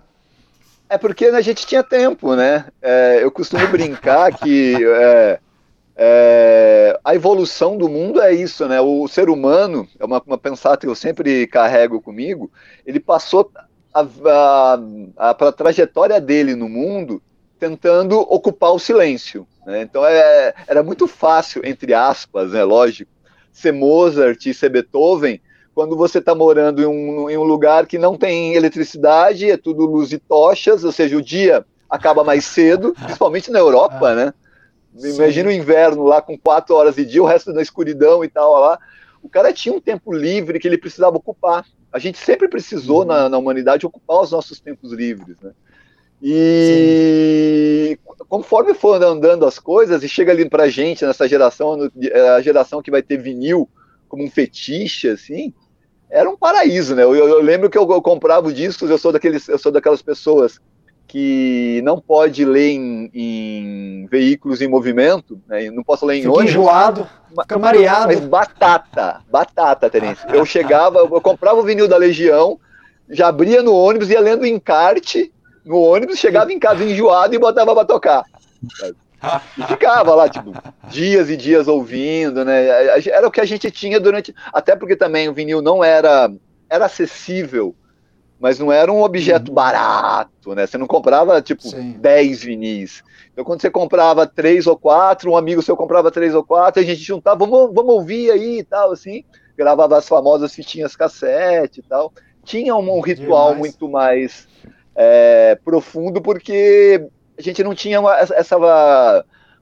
[0.89, 2.65] É porque a gente tinha tempo, né?
[2.83, 5.39] É, eu costumo brincar que é,
[6.01, 8.81] é, a evolução do mundo é isso, né?
[8.81, 12.49] O ser humano, é uma, uma pensata que eu sempre carrego comigo,
[12.87, 13.51] ele passou
[13.93, 14.79] a, a,
[15.17, 17.21] a, a trajetória dele no mundo
[17.59, 19.45] tentando ocupar o silêncio.
[19.67, 19.83] Né?
[19.83, 23.11] Então é, era muito fácil, entre aspas, né, lógico,
[23.53, 25.41] ser Mozart e ser Beethoven
[25.75, 29.87] quando você está morando em um, em um lugar que não tem eletricidade, é tudo
[29.87, 34.35] luz e tochas, ou seja, o dia acaba mais cedo, principalmente na Europa, né?
[35.03, 38.53] Imagina o inverno lá com quatro horas de dia, o resto na escuridão e tal
[38.61, 38.79] lá.
[39.23, 41.65] O cara tinha um tempo livre que ele precisava ocupar.
[41.93, 43.07] A gente sempre precisou uhum.
[43.07, 45.53] na, na, humanidade ocupar os nossos tempos livres, né?
[46.21, 48.15] E Sim.
[48.29, 52.83] conforme for andando as coisas e chega ali pra gente nessa geração, é a geração
[52.83, 53.69] que vai ter vinil
[54.09, 55.55] como um fetiche, assim,
[56.11, 57.05] era um paraíso, né?
[57.05, 60.61] Eu, eu lembro que eu, eu comprava discos, eu sou daqueles, eu sou daquelas pessoas
[61.09, 65.71] que não pode ler em, em veículos em movimento, né?
[65.71, 66.51] não posso ler em fica ônibus.
[66.51, 67.09] enjoado,
[67.41, 68.09] fica mareado.
[68.09, 70.23] Mas batata, batata, Terence.
[70.29, 72.61] Eu chegava, eu comprava o vinil da Legião,
[73.09, 75.33] já abria no ônibus, ia lendo encarte
[75.65, 78.25] no ônibus, chegava em casa enjoado e botava para tocar.
[79.57, 80.53] E ficava lá, tipo,
[80.91, 82.67] dias e dias ouvindo, né?
[83.09, 84.35] Era o que a gente tinha durante.
[84.53, 86.31] Até porque também o vinil não era,
[86.69, 87.75] era acessível
[88.41, 89.55] mas não era um objeto uhum.
[89.55, 90.67] barato, né?
[90.67, 91.93] Você não comprava, tipo, Sim.
[91.99, 93.03] 10 vinis.
[93.33, 96.85] Então, quando você comprava três ou quatro, um amigo seu comprava três ou quatro, a
[96.85, 99.25] gente juntava, vamos, vamos ouvir aí e tal, assim.
[99.57, 102.13] Gravava as famosas fitinhas cassete e tal.
[102.45, 103.59] Tinha um, um ritual Demais.
[103.59, 104.49] muito mais
[104.95, 108.57] é, profundo, porque a gente não tinha uma, essa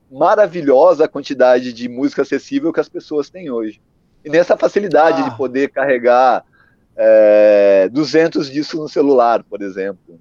[0.09, 3.81] maravilhosa quantidade de música acessível que as pessoas têm hoje.
[4.23, 5.29] E nessa facilidade ah.
[5.29, 6.43] de poder carregar
[6.97, 10.19] é, 200 disso no celular, por exemplo.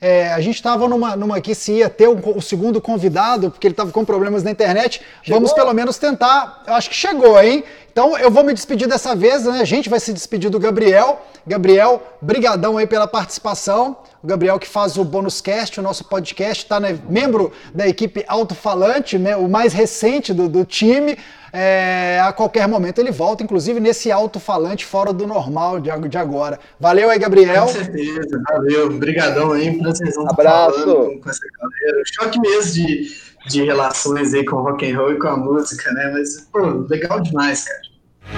[0.00, 3.66] É, a gente estava numa, numa que se ia ter um, o segundo convidado, porque
[3.66, 5.00] ele estava com problemas na internet.
[5.22, 5.40] Chegou?
[5.40, 6.62] Vamos pelo menos tentar.
[6.66, 7.64] Eu acho que chegou, hein?
[7.90, 9.60] Então eu vou me despedir dessa vez, né?
[9.60, 11.20] A gente vai se despedir do Gabriel.
[11.44, 13.96] Gabriel, brigadão aí pela participação.
[14.22, 18.24] O Gabriel que faz o Bônus Cast, o nosso podcast, está né, membro da equipe
[18.28, 21.18] Alto Falante, né, o mais recente do, do time.
[21.52, 26.58] É, a qualquer momento ele volta, inclusive nesse alto-falante fora do normal de, de agora.
[26.78, 27.66] Valeu aí, Gabriel.
[27.66, 28.86] Com certeza, valeu.
[28.86, 29.80] Obrigadão aí.
[30.28, 30.84] Abraço.
[31.22, 32.02] Com essa galera.
[32.06, 33.10] Choque mesmo de,
[33.48, 36.10] de relações aí com o rock and roll e com a música, né?
[36.12, 37.80] Mas, pô, legal demais, cara.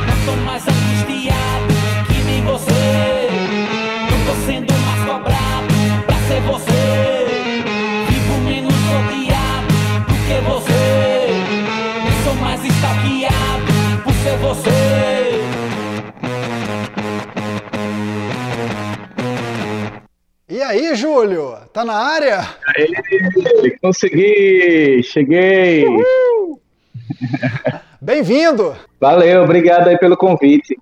[0.07, 1.75] Não sou mais angustiado
[2.07, 2.90] que nem você.
[20.63, 21.57] Aí, Júlio?
[21.73, 22.41] Tá na área?
[22.77, 25.03] Aí, consegui!
[25.03, 25.87] Cheguei!
[28.01, 28.75] Bem-vindo!
[29.01, 30.79] Valeu, obrigado aí pelo convite.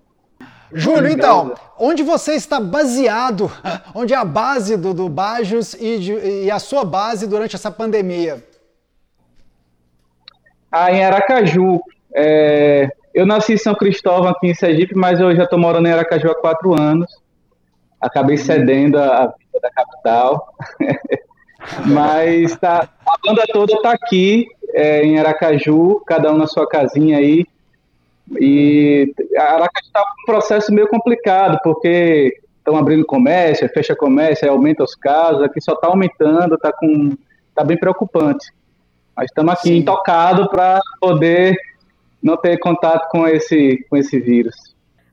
[0.72, 3.50] Júlio, então, onde você está baseado?
[3.94, 6.12] Onde é a base do, do Bajos e, de,
[6.44, 8.44] e a sua base durante essa pandemia?
[10.70, 11.80] Ah, em Aracaju.
[12.14, 15.92] É, eu nasci em São Cristóvão, aqui em Sergipe, mas eu já estou morando em
[15.92, 17.10] Aracaju há quatro anos.
[18.00, 20.54] Acabei cedendo a, da capital.
[21.86, 27.18] mas tá, a banda toda está aqui, é, em Aracaju, cada um na sua casinha
[27.18, 27.44] aí.
[28.40, 34.94] E Aracaju está um processo meio complicado, porque estão abrindo comércio, fecha comércio, aumenta os
[34.94, 37.16] casos, aqui só está aumentando, está com,
[37.54, 38.52] tá bem preocupante.
[39.16, 41.56] Mas estamos aqui intocados para poder
[42.22, 44.54] não ter contato com esse, com esse vírus.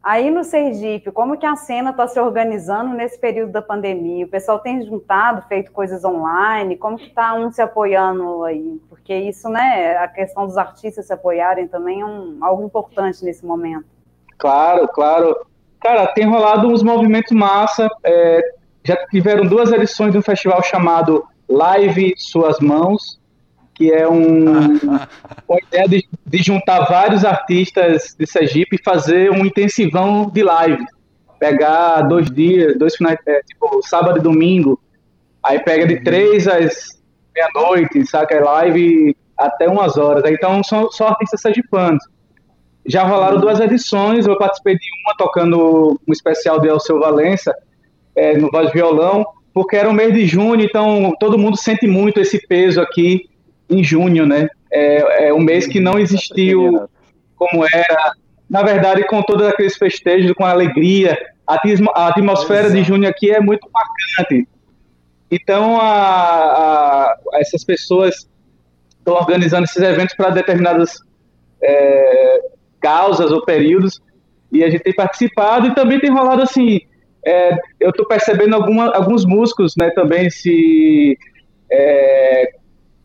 [0.06, 4.28] Aí no Sergipe, como que a cena está se organizando nesse período da pandemia?
[4.28, 6.78] O pessoal tem juntado, feito coisas online?
[6.78, 8.80] Como que está um se apoiando aí?
[8.88, 13.44] Porque isso, né, a questão dos artistas se apoiarem também é um, algo importante nesse
[13.44, 13.88] momento.
[14.38, 15.36] Claro, claro.
[15.82, 17.90] Cara, tem rolado uns movimentos massa.
[18.04, 18.44] É,
[18.84, 23.20] já tiveram duas edições de um festival chamado Live Suas Mãos,
[23.76, 24.80] que é um,
[25.48, 30.84] uma ideia de, de, juntar vários artistas de Sergipe e fazer um intensivão de live.
[31.38, 34.80] Pegar dois dias, dois finais, é, tipo sábado e domingo,
[35.44, 36.96] aí pega de três às
[37.36, 38.36] meia-noite, saca?
[38.36, 40.24] É live até umas horas.
[40.32, 42.04] Então são só artistas sergipanos.
[42.88, 47.54] Já rolaram duas edições, eu participei de uma tocando um especial de Alceu Valença,
[48.16, 52.20] é, no voz violão, porque era o mês de junho, então todo mundo sente muito
[52.22, 53.28] esse peso aqui
[53.70, 54.48] em junho, né?
[54.72, 56.88] É, é um mês que não existiu
[57.36, 58.14] como era.
[58.50, 61.60] Na verdade, com todos aqueles festejos, com a alegria, a,
[61.96, 64.48] a atmosfera de junho aqui é muito marcante.
[65.32, 68.30] Então, a, a, essas pessoas
[68.98, 71.00] estão organizando esses eventos para determinadas
[71.62, 72.40] é,
[72.80, 74.00] causas ou períodos,
[74.52, 76.80] e a gente tem participado e também tem rolado assim.
[77.26, 81.18] É, eu estou percebendo alguma, alguns músicos né, também se
[81.72, 82.54] é,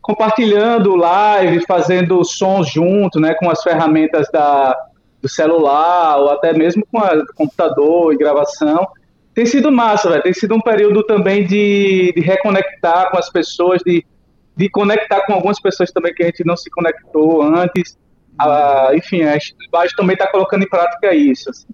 [0.00, 4.76] compartilhando live, fazendo sons junto, né, com as ferramentas da,
[5.20, 8.86] do celular ou até mesmo com o computador e gravação.
[9.34, 10.22] Tem sido massa, véio.
[10.22, 14.04] tem sido um período também de, de reconectar com as pessoas, de,
[14.56, 17.96] de conectar com algumas pessoas também que a gente não se conectou antes.
[18.38, 19.38] Ah, enfim, a
[19.70, 21.50] Baixo também está colocando em prática isso.
[21.50, 21.66] Assim.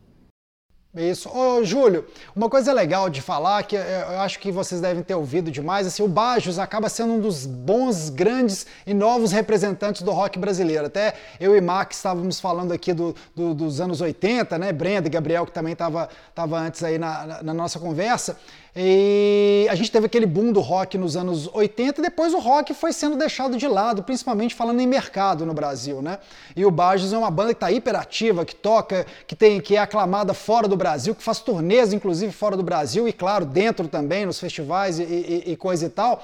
[0.97, 1.29] Isso.
[1.29, 5.51] Ô, Júlio, uma coisa legal de falar, que eu acho que vocês devem ter ouvido
[5.51, 10.39] demais, assim, o Bajos acaba sendo um dos bons, grandes e novos representantes do rock
[10.39, 10.87] brasileiro.
[10.87, 14.73] Até eu e Max estávamos falando aqui do, do, dos anos 80, né?
[14.73, 18.39] Brenda e Gabriel, que também estava tava antes aí na, na, na nossa conversa.
[18.79, 22.75] E a gente teve aquele boom do rock nos anos 80 e depois o rock
[22.75, 26.19] foi sendo deixado de lado, principalmente falando em mercado no Brasil, né?
[26.55, 29.79] E o Bajos é uma banda que está hiperativa, que toca, que tem que é
[29.79, 34.27] aclamada fora do Brasil, que faz turnês inclusive fora do Brasil e claro, dentro também
[34.27, 36.23] nos festivais e, e, e coisa e tal.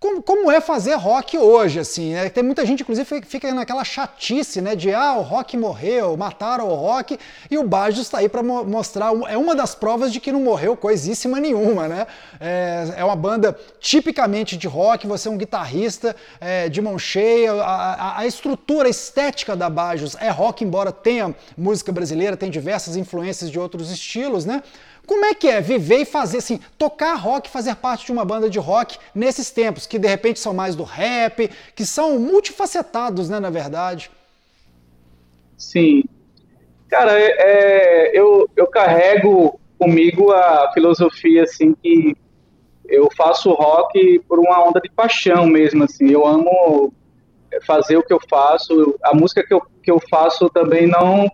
[0.00, 2.28] Como, como, é fazer rock hoje, assim, né?
[2.28, 4.76] Tem muita gente, inclusive, fica naquela chatice, né?
[4.76, 7.18] De, ah, o rock morreu, mataram o rock,
[7.50, 10.40] e o Bajos está aí para mo mostrar, é uma das provas de que não
[10.40, 12.06] morreu coisíssima nenhuma, né?
[12.38, 17.54] É, é uma banda tipicamente de rock, você é um guitarrista é, de mão cheia,
[17.54, 22.94] a, a, a, estrutura estética da Bajos é rock, embora tenha música brasileira, tem diversas
[22.94, 24.62] influências de outros estilos, né?
[25.08, 28.50] Como é que é viver e fazer assim, tocar rock, fazer parte de uma banda
[28.50, 33.40] de rock nesses tempos, que de repente são mais do rap, que são multifacetados, né,
[33.40, 34.10] na verdade?
[35.56, 36.04] Sim.
[36.90, 42.14] Cara, é, é, eu, eu carrego comigo a filosofia, assim, que
[42.86, 46.92] eu faço rock por uma onda de paixão mesmo, assim, eu amo
[47.66, 51.30] fazer o que eu faço, a música que eu, que eu faço também não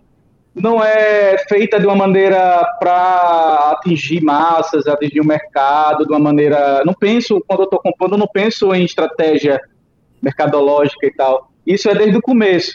[0.55, 6.81] não é feita de uma maneira para atingir massas, atingir o mercado, de uma maneira.
[6.85, 9.59] Não penso, quando eu estou compondo, não penso em estratégia
[10.21, 11.51] mercadológica e tal.
[11.67, 12.71] Isso é desde o começo.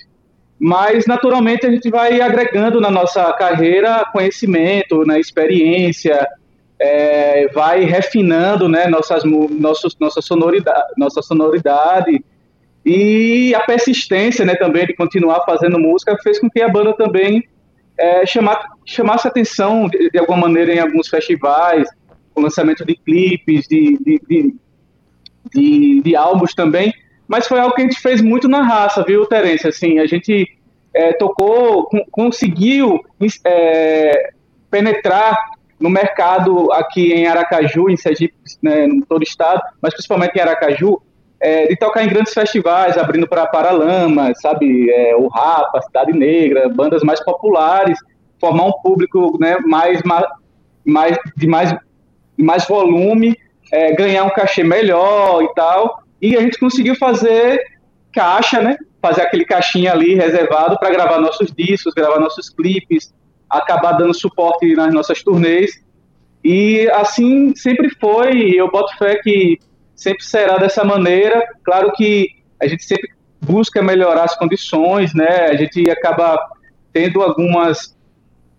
[0.58, 6.28] Mas, naturalmente, a gente vai agregando na nossa carreira conhecimento, né, experiência,
[6.78, 12.22] é, vai refinando né, nossas, nossos, nossa, sonoridade, nossa sonoridade.
[12.84, 17.42] E a persistência né, também de continuar fazendo música fez com que a banda também
[18.00, 21.86] é, chamar, chamasse atenção de, de, alguma maneira em alguns festivais,
[22.34, 24.54] o lançamento de clipes, de, de,
[25.52, 26.92] de, de, álbuns também,
[27.28, 29.68] mas foi algo que a gente fez muito na raça, viu, Terence?
[29.68, 30.48] Assim, a gente
[30.94, 33.00] é, tocou, conseguiu
[33.44, 34.30] é,
[34.70, 35.36] penetrar
[35.78, 40.40] no mercado aqui em Aracaju, em Sergipe, né, em todo o estado, mas principalmente em
[40.40, 41.00] Aracaju,
[41.40, 46.68] é, de tocar em grandes festivais, abrindo para Paralamas, sabe, é, o Rapa, Cidade Negra,
[46.68, 47.98] bandas mais populares,
[48.38, 50.02] formar um público né, mais,
[50.84, 51.74] mais, de mais,
[52.36, 53.36] mais volume,
[53.72, 57.58] é, ganhar um cachê melhor e tal, e a gente conseguiu fazer
[58.12, 63.14] caixa, né, fazer aquele caixinha ali reservado para gravar nossos discos, gravar nossos clipes,
[63.48, 65.82] acabar dando suporte nas nossas turnês.
[66.44, 69.58] E assim sempre foi, eu boto fé que
[70.00, 71.46] sempre será dessa maneira.
[71.62, 73.10] Claro que a gente sempre
[73.40, 75.46] busca melhorar as condições, né?
[75.50, 76.36] A gente acaba
[76.92, 77.96] tendo algumas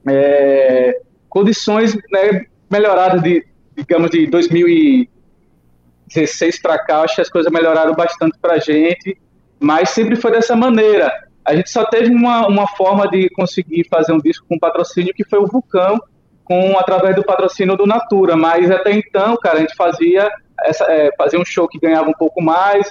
[0.07, 7.93] é, condições né, melhoradas de, digamos, de 2016 para cá, acho que as coisas melhoraram
[7.93, 9.19] bastante para a gente,
[9.59, 11.11] mas sempre foi dessa maneira.
[11.43, 15.25] A gente só teve uma, uma forma de conseguir fazer um disco com patrocínio que
[15.25, 15.99] foi o Vulcão,
[16.43, 18.35] com através do patrocínio do Natura.
[18.35, 20.29] Mas até então, cara, a gente fazia,
[20.63, 22.89] essa, é, fazia um show que ganhava um pouco mais,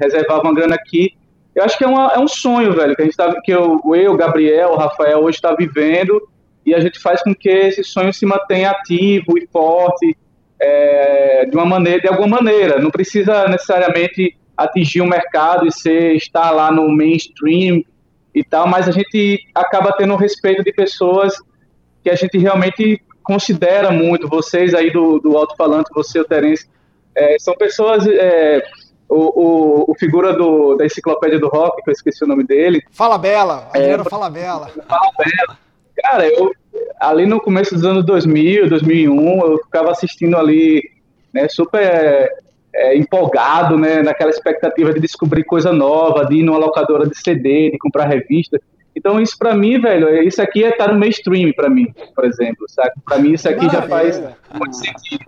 [0.00, 1.14] reservava uma grana aqui.
[1.54, 3.80] Eu acho que é, uma, é um sonho, velho, que a gente tá, que eu,
[3.94, 6.20] eu, Gabriel, Rafael hoje está vivendo
[6.64, 10.16] e a gente faz com que esse sonho se mantenha ativo e forte
[10.60, 12.78] é, de uma maneira, de alguma maneira.
[12.78, 17.82] Não precisa necessariamente atingir o mercado e ser estar lá no mainstream
[18.34, 21.34] e tal, mas a gente acaba tendo o respeito de pessoas
[22.02, 24.28] que a gente realmente considera muito.
[24.28, 26.68] Vocês aí do, do alto-falante, você, o Terence,
[27.14, 28.06] é, são pessoas.
[28.06, 28.62] É,
[29.08, 32.82] o, o, o, figura do, da enciclopédia do rock, que eu esqueci o nome dele.
[32.90, 34.68] Fala Bela, Adriano é, Fala Bela.
[34.88, 35.58] Fala Bela.
[36.02, 36.50] Cara, eu,
[36.98, 40.82] ali no começo dos anos 2000, 2001, eu ficava assistindo ali,
[41.32, 42.30] né, super
[42.74, 47.70] é, empolgado, né, naquela expectativa de descobrir coisa nova, de ir numa locadora de CD,
[47.70, 48.58] de comprar revista.
[48.96, 51.92] Então isso para mim, velho, é, isso aqui é estar tá no mainstream para mim,
[52.14, 52.92] por exemplo, sabe?
[53.04, 54.22] Para mim isso aqui já faz
[54.54, 55.24] muito sentido.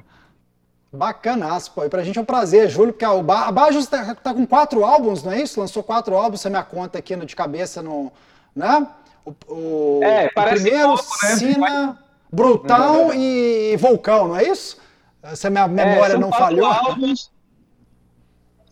[0.94, 1.85] Bacanaço, pô.
[1.85, 5.22] E pra gente é um prazer, Júlio, porque a Bajos tá, tá, com quatro álbuns,
[5.22, 5.61] não é isso?
[5.61, 8.12] Lançou quatro álbuns, você me conta aqui no, de cabeça no.
[8.54, 8.87] Né?
[9.24, 11.37] O, o, é, o primeiro, pouco, né?
[11.37, 11.98] Sina,
[12.30, 14.78] Brutal e Vulcão, não é isso?
[15.35, 16.66] Se a minha é, memória é, não falhou.
[16.66, 17.30] Álbuns,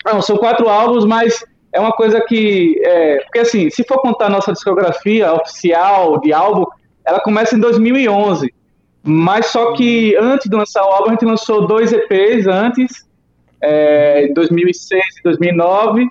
[0.04, 2.80] não, são quatro álbuns, mas é uma coisa que.
[2.84, 6.66] É, porque assim, se for contar a nossa discografia oficial de álbum,
[7.04, 8.52] ela começa em 2011.
[9.04, 13.04] Mas só que antes de lançar o álbum, a gente lançou dois EPs antes,
[13.60, 16.06] é, em 2006 e 2009.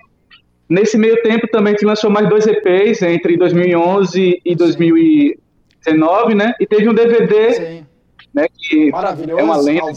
[0.67, 6.53] Nesse meio tempo também a gente lançou mais dois EPs, entre 2011 e 2019, né?
[6.59, 7.85] E teve um DVD, Sim.
[8.33, 8.47] né?
[8.57, 9.83] Que é uma lenda.
[9.83, 9.93] Ao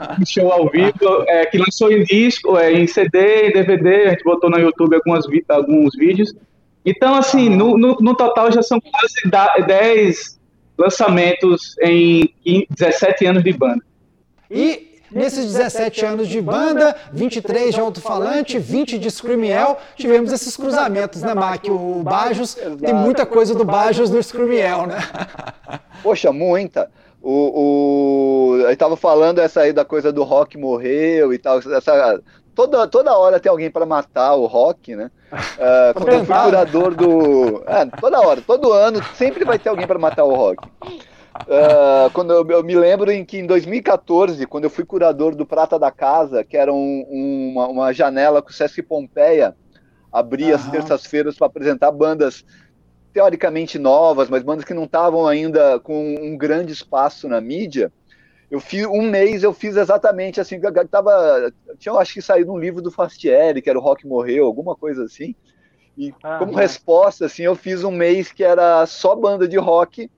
[0.18, 4.24] um show ao vivo, é, que lançou em disco, é, em CD, DVD, a gente
[4.24, 6.34] botou no YouTube algumas, alguns vídeos.
[6.84, 10.39] Então, assim, no, no, no, total já são quase 10
[10.80, 13.84] lançamentos em 17 anos de banda.
[14.50, 21.22] E Nesses 17 anos de banda, 23 de alto-falante, 20 de Screamiel, tivemos esses cruzamentos,
[21.22, 21.64] né, Mac?
[21.68, 24.98] O Bajos, tem muita coisa do Bajos no Screamiel, né?
[26.00, 26.88] Poxa, muita.
[27.20, 31.58] O, o, eu tava falando essa aí da coisa do rock morreu e tal.
[31.58, 32.22] Essa,
[32.54, 35.10] toda, toda hora tem alguém para matar o rock, né?
[35.32, 37.62] Uh, quando eu fui curador do.
[37.66, 40.66] É, toda hora, todo ano, sempre vai ter alguém para matar o rock.
[41.42, 45.46] Uh, quando eu, eu, me lembro em que em 2014, quando eu fui curador do
[45.46, 49.54] Prata da Casa, que era um, um, uma, uma, janela que o Sesc Pompeia
[50.12, 50.54] abria uhum.
[50.56, 52.44] as terças-feiras para apresentar bandas
[53.12, 57.92] teoricamente novas, mas bandas que não estavam ainda com um grande espaço na mídia.
[58.50, 62.58] Eu fiz um mês, eu fiz exatamente assim, que tava, tinha, acho que saído um
[62.58, 65.34] livro do Fastieri, que era o Rock Morreu, alguma coisa assim.
[65.96, 70.10] E ah, como resposta, assim, eu fiz um mês que era só banda de rock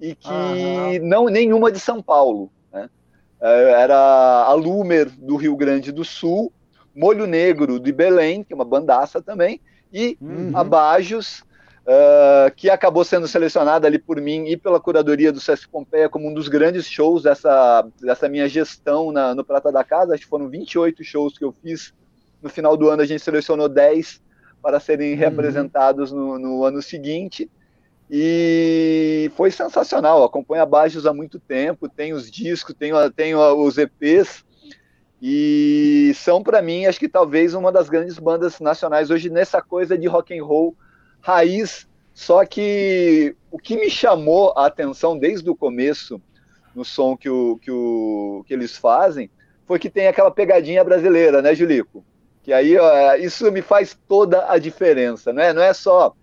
[0.00, 2.50] e que ah, não nenhuma de São Paulo.
[2.72, 2.88] Né?
[3.40, 6.52] É, era a Lumer do Rio Grande do Sul,
[6.94, 9.60] Molho Negro de Belém, que é uma bandaça também,
[9.92, 10.50] e uhum.
[10.54, 11.44] Abajos
[11.84, 16.28] uh, que acabou sendo selecionada ali por mim e pela curadoria do Sesc Pompeia como
[16.28, 20.14] um dos grandes shows dessa, dessa minha gestão na, no Prata da Casa.
[20.14, 21.92] Acho que foram 28 shows que eu fiz.
[22.42, 24.22] No final do ano a gente selecionou 10
[24.62, 25.18] para serem uhum.
[25.18, 27.50] representados no, no ano seguinte.
[28.10, 30.22] E foi sensacional.
[30.22, 34.44] Acompanho a Bajos há muito tempo, tem os discos, tenho, tenho os EPs.
[35.22, 39.96] E são para mim, acho que talvez uma das grandes bandas nacionais hoje nessa coisa
[39.96, 40.76] de rock and roll
[41.24, 41.88] raiz.
[42.12, 46.20] Só que o que me chamou a atenção desde o começo
[46.74, 49.30] no som que, o, que, o, que eles fazem
[49.66, 52.04] foi que tem aquela pegadinha brasileira, né, Julico?
[52.42, 55.52] Que aí ó, isso me faz toda a diferença, né?
[55.52, 56.14] Não é só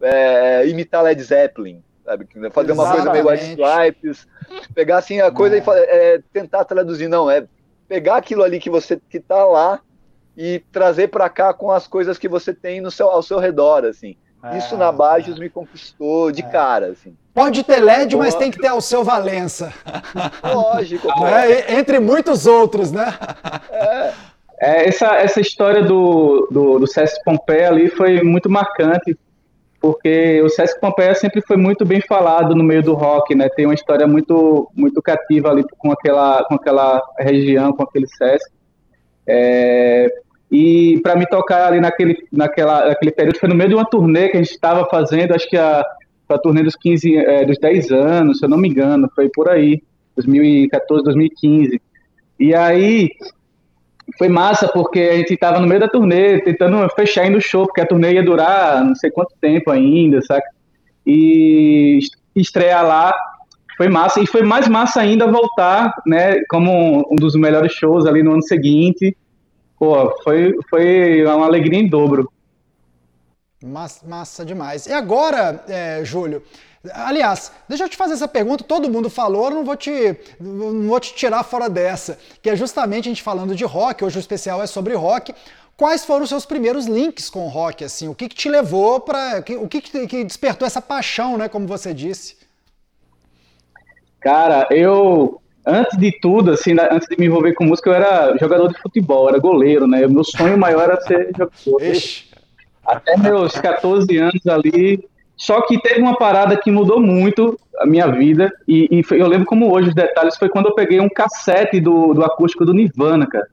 [0.00, 2.26] é, imitar Led Zeppelin, sabe?
[2.52, 4.28] Fazer uma coisa meio White Stripes,
[4.74, 5.58] pegar assim a coisa é.
[5.58, 7.46] e é, tentar traduzir, não, é
[7.88, 9.80] pegar aquilo ali que você que tá lá
[10.36, 13.84] e trazer para cá com as coisas que você tem no seu, ao seu redor,
[13.84, 14.16] assim.
[14.52, 15.40] É, Isso na Bajos é.
[15.40, 16.46] me conquistou de é.
[16.46, 17.16] cara, assim.
[17.34, 19.72] Pode ter LED, mas tem que ter o seu Valença.
[20.42, 21.06] Lógico.
[21.26, 23.14] É, entre muitos outros, né?
[23.70, 24.12] É.
[24.58, 29.16] É, essa, essa história do, do, do Sesc Pompeia ali foi muito marcante,
[29.80, 33.48] porque o Sesc Pompeia sempre foi muito bem falado no meio do rock, né?
[33.50, 38.50] Tem uma história muito, muito cativa ali com aquela, com aquela região, com aquele Sesc.
[39.26, 40.08] É,
[40.50, 44.28] e para me tocar ali naquele, naquela, naquele período, foi no meio de uma turnê
[44.28, 45.84] que a gente estava fazendo, acho que a,
[46.28, 49.48] a turnê dos 15, é, dos 10 anos, se eu não me engano, foi por
[49.48, 49.82] aí,
[50.14, 51.80] 2014, 2015.
[52.38, 53.10] E aí
[54.18, 57.66] foi massa, porque a gente estava no meio da turnê, tentando fechar ainda o show,
[57.66, 60.48] porque a turnê ia durar não sei quanto tempo ainda, saca?
[61.04, 61.98] E
[62.34, 63.14] estrear lá
[63.76, 68.22] foi massa, e foi mais massa ainda voltar, né, como um dos melhores shows ali
[68.22, 69.14] no ano seguinte,
[69.78, 72.30] Pô, foi, foi uma alegria em dobro.
[73.62, 74.86] Massa, massa demais.
[74.86, 76.42] E agora, é, Júlio,
[76.92, 81.00] aliás, deixa eu te fazer essa pergunta, todo mundo falou, não vou, te, não vou
[81.00, 84.62] te tirar fora dessa, que é justamente a gente falando de rock, hoje o especial
[84.62, 85.34] é sobre rock.
[85.76, 88.08] Quais foram os seus primeiros links com o rock, assim?
[88.08, 89.44] O que, que te levou para...
[89.60, 92.36] O que, que despertou essa paixão, né, como você disse?
[94.18, 98.68] Cara, eu antes de tudo, assim, antes de me envolver com música, eu era jogador
[98.68, 100.06] de futebol, era goleiro, né?
[100.06, 101.82] Meu sonho maior era ser jogador.
[101.82, 102.26] Ixi.
[102.86, 105.04] Até meus 14 anos ali.
[105.36, 109.26] Só que teve uma parada que mudou muito a minha vida, e, e foi, eu
[109.26, 112.72] lembro como hoje os detalhes, foi quando eu peguei um cassete do, do acústico do
[112.72, 113.46] Nirvana, cara.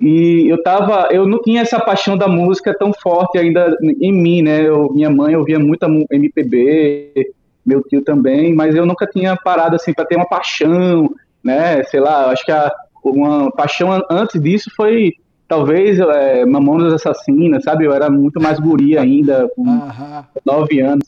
[0.00, 4.42] E eu tava, eu não tinha essa paixão da música tão forte ainda em mim,
[4.42, 4.66] né?
[4.66, 7.32] Eu, minha mãe ouvia muita MPB,
[7.68, 11.10] meu tio também, mas eu nunca tinha parado assim para ter uma paixão,
[11.44, 11.84] né?
[11.84, 12.72] Sei lá, acho que a,
[13.04, 15.12] uma paixão antes disso foi
[15.46, 17.84] talvez é, Mamonas Assassinas, sabe?
[17.84, 20.24] Eu era muito mais guri ainda, com uhum.
[20.44, 21.06] nove anos.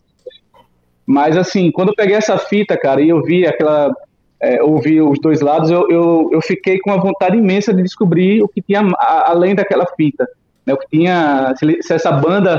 [1.06, 3.92] Mas assim, quando eu peguei essa fita, cara, e eu vi aquela.
[4.42, 8.42] É, ouvi os dois lados, eu, eu, eu fiquei com uma vontade imensa de descobrir
[8.42, 10.26] o que tinha a, além daquela fita.
[10.64, 11.52] Né, o que tinha.
[11.58, 12.58] Se, se essa banda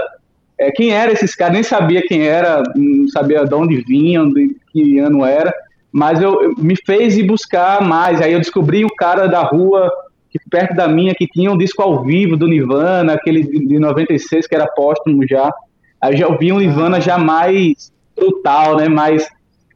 [0.62, 4.56] é, quem era esses caras, nem sabia quem era, não sabia de onde vinham, de
[4.72, 5.52] que ano era,
[5.92, 8.22] mas eu, eu, me fez ir buscar mais.
[8.22, 9.92] Aí eu descobri o cara da rua,
[10.30, 13.80] que perto da minha, que tinha um disco ao vivo do Nirvana, aquele de, de
[13.80, 15.52] 96, que era póstumo já.
[16.00, 18.88] Aí eu já ouvi um Nirvana já mais brutal, né?
[18.88, 19.28] Mais.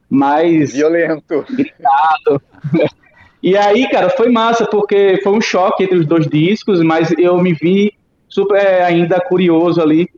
[0.08, 1.44] mais Violento.
[1.50, 2.40] Gritado.
[3.42, 7.36] E aí, cara, foi massa, porque foi um choque entre os dois discos, mas eu
[7.42, 7.92] me vi
[8.28, 10.08] super ainda curioso ali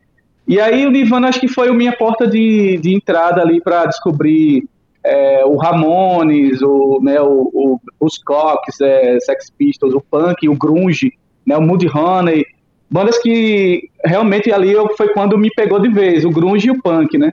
[0.49, 3.85] e aí o Nirvana acho que foi a minha porta de, de entrada ali para
[3.85, 4.67] descobrir
[5.05, 10.57] é, o Ramones, o, né, o, o, os Cocks, é, Sex Pistols, o punk, o
[10.57, 11.13] grunge,
[11.47, 12.47] né, o Mudhoney,
[12.91, 16.83] bandas que realmente ali eu, foi quando me pegou de vez, o grunge e o
[16.83, 17.33] punk, né?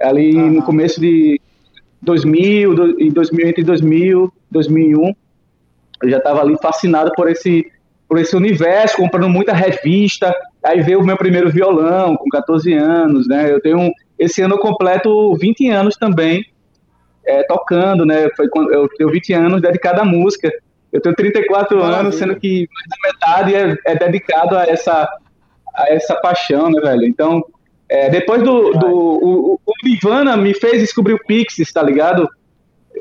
[0.00, 0.50] Ali uhum.
[0.50, 1.40] no começo de
[2.02, 5.14] 2000, do, em 2000 entre 2000 2001,
[6.02, 7.70] eu já estava ali fascinado por esse
[8.08, 10.34] por esse universo, comprando muita revista.
[10.62, 13.50] Aí veio o meu primeiro violão, com 14 anos, né?
[13.50, 16.44] Eu tenho um, esse ano eu completo 20 anos também
[17.26, 18.28] é, tocando, né?
[18.36, 20.52] Foi quando eu tenho 20 anos dedicado à música.
[20.92, 22.00] Eu tenho 34 Maravilha.
[22.00, 25.08] anos, sendo que mais da metade é, é, dedicado a essa,
[25.74, 27.04] a essa paixão, né, velho?
[27.06, 27.44] Então,
[27.88, 28.72] é, depois do.
[28.72, 32.28] do o, o Ivana me fez descobrir o Pixies, tá ligado?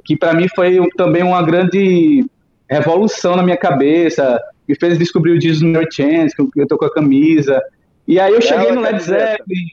[0.05, 2.25] Que para mim foi também uma grande
[2.69, 4.39] revolução na minha cabeça
[4.69, 7.59] me fez descobrir o Jesus No Chance, que eu tô com a camisa.
[8.07, 9.67] E aí eu cheguei no Led Zeppelin.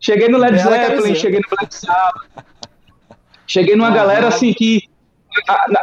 [0.00, 2.46] cheguei no Led Zeppelin, cheguei no Black Sabbath.
[3.46, 4.82] Cheguei numa galera assim que.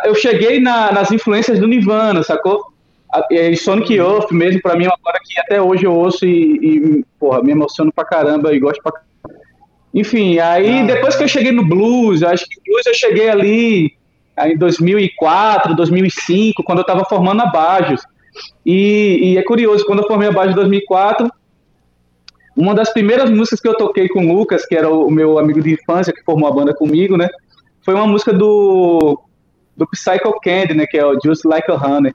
[0.04, 2.74] Eu cheguei na, nas influências do Nirvana, sacou?
[3.32, 6.58] E Sonic Youth mesmo, pra mim, é uma hora que até hoje eu ouço e,
[6.62, 9.10] e porra, me emociono pra caramba e gosto pra caramba.
[9.93, 13.93] Enfim, aí ah, depois que eu cheguei no blues, acho que blues eu cheguei ali
[14.40, 18.02] em 2004, 2005, quando eu estava formando a Bajos.
[18.66, 21.30] E, e, é curioso, quando eu formei a Bajos em 2004,
[22.56, 25.62] uma das primeiras músicas que eu toquei com o Lucas, que era o meu amigo
[25.62, 27.30] de infância, que formou a banda comigo, né?
[27.84, 29.22] Foi uma música do,
[29.76, 30.86] do Psycho Candy, né?
[30.86, 32.14] Que é o Just Like a Honey.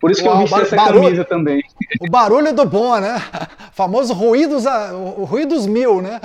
[0.00, 1.62] Por isso Uau, que eu vesti essa barulho, camisa também.
[2.00, 3.22] O barulho do bom, né?
[3.72, 6.20] famoso ruídos, o ruídos mil, né?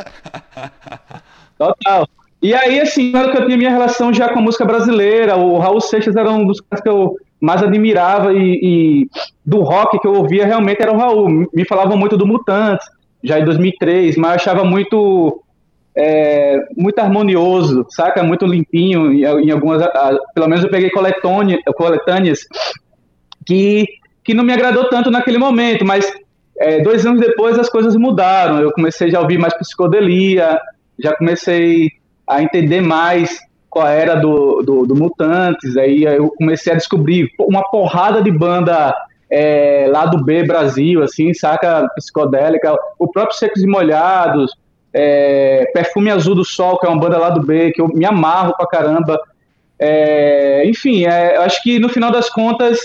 [1.57, 2.07] Total.
[2.41, 5.57] E aí, assim, hora que eu tinha minha relação já com a música brasileira, o
[5.57, 9.09] Raul Seixas era um dos caras que eu mais admirava e, e,
[9.45, 11.47] do rock que eu ouvia realmente era o Raul.
[11.53, 12.87] Me falavam muito do Mutantes,
[13.23, 15.43] já em 2003, mas eu achava muito
[15.97, 18.21] é, muito harmonioso, saca?
[18.21, 19.11] Muito limpinho.
[19.11, 19.83] Em, algumas,
[20.35, 22.39] pelo menos eu peguei coletâneas
[23.45, 23.85] que,
[24.23, 26.11] que não me agradou tanto naquele momento, mas
[26.59, 28.59] é, dois anos depois as coisas mudaram.
[28.59, 30.59] Eu comecei já a ouvir mais psicodelia,
[30.99, 31.91] já comecei
[32.27, 37.63] a entender mais qual era do, do, do Mutantes, aí eu comecei a descobrir uma
[37.69, 38.93] porrada de banda
[39.29, 41.87] é, lá do B Brasil, assim, saca?
[41.95, 44.51] Psicodélica, o próprio Secos e Molhados,
[44.93, 48.05] é, Perfume Azul do Sol, que é uma banda lá do B, que eu me
[48.05, 49.19] amarro pra caramba.
[49.77, 52.79] É, enfim, é, acho que no final das contas,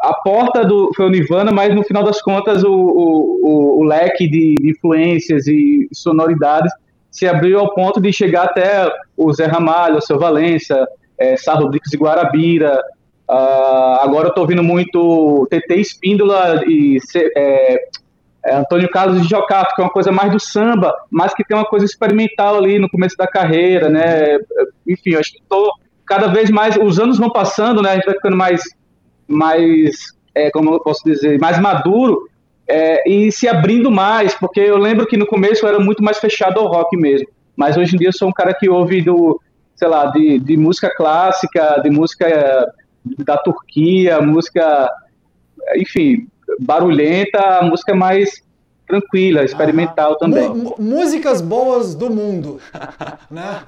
[0.00, 4.26] a porta do foi o Nirvana, mas no final das contas o, o, o leque
[4.26, 6.72] de, de influências e sonoridades
[7.10, 10.86] se abriu ao ponto de chegar até o Zé Ramalho, o Seu Valença,
[11.18, 12.80] é, Rodrigues e Guarabira.
[13.28, 16.98] Uh, agora eu estou ouvindo muito TT Espíndola e
[17.36, 17.74] é,
[18.44, 21.56] é, Antônio Carlos de Jocato, que é uma coisa mais do samba, mas que tem
[21.56, 24.38] uma coisa experimental ali no começo da carreira, né?
[24.86, 25.70] Enfim, eu acho que estou
[26.04, 27.90] cada vez mais, os anos vão passando, né?
[27.90, 28.62] A gente vai ficando mais,
[29.28, 29.94] mais
[30.34, 32.28] é, como eu posso dizer, mais maduro
[32.70, 36.18] é, e se abrindo mais, porque eu lembro que no começo eu era muito mais
[36.18, 39.40] fechado ao rock mesmo, mas hoje em dia eu sou um cara que ouve do,
[39.74, 42.72] sei lá, de, de música clássica, de música
[43.18, 44.88] da Turquia, música,
[45.76, 48.42] enfim, barulhenta, música mais
[48.86, 50.48] tranquila, experimental ah, também.
[50.78, 52.60] Músicas boas do mundo,
[53.30, 53.62] né?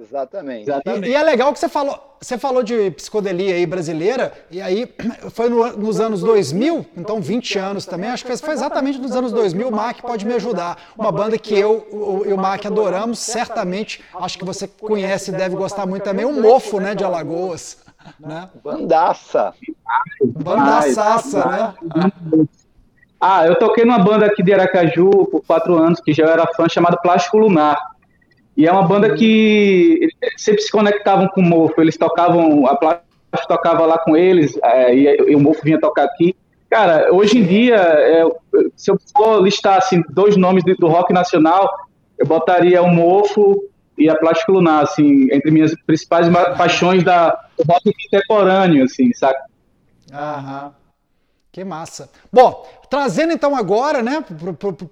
[0.00, 0.70] Exatamente.
[1.06, 4.92] E, e, é legal que você falou, você falou de psicodelia aí brasileira, e aí
[5.30, 9.32] foi no, nos anos 2000, então 20 anos também, acho que foi exatamente nos anos
[9.32, 10.76] 2000, o Mac pode me ajudar.
[10.96, 15.56] Uma banda que eu e o Mac adoramos, certamente, acho que você conhece e deve
[15.56, 17.84] gostar muito também, o Mofo, né, de Alagoas.
[18.20, 18.48] Né?
[18.62, 19.52] Bandaça.
[20.24, 21.74] Bandaçaça, né?
[23.20, 26.68] Ah, eu toquei numa banda aqui de Aracaju por quatro anos, que já era fã,
[26.68, 27.76] chamada Plástico Lunar.
[28.56, 33.48] E é uma banda que sempre se conectavam com o Mofo, eles tocavam, a Plástico
[33.48, 36.34] tocava lá com eles, é, e, e, o Mofo vinha tocar aqui.
[36.70, 38.24] Cara, hoje em dia, é,
[38.74, 41.68] se eu for listar assim, dois nomes do rock nacional,
[42.18, 43.62] eu botaria o Mofo
[43.98, 46.26] e a Plástico Lunar, assim, entre minhas principais
[46.56, 49.40] paixões da, do rock contemporâneo, assim, saca?
[50.12, 50.72] Aham.
[51.56, 52.10] Que massa.
[52.30, 54.22] Bom, trazendo então agora, né,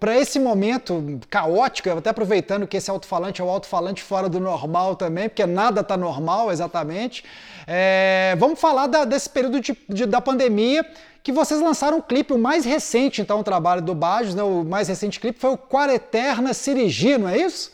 [0.01, 4.97] para esse momento caótico, até aproveitando que esse alto-falante é o alto-falante fora do normal
[4.97, 7.23] também, porque nada está normal exatamente.
[7.67, 10.87] É, vamos falar da, desse período de, de, da pandemia,
[11.23, 14.65] que vocês lançaram um clipe, o mais recente, então, o trabalho do Bajos, né, o
[14.65, 17.71] mais recente clipe foi o Quareterna Cirigi, não é isso?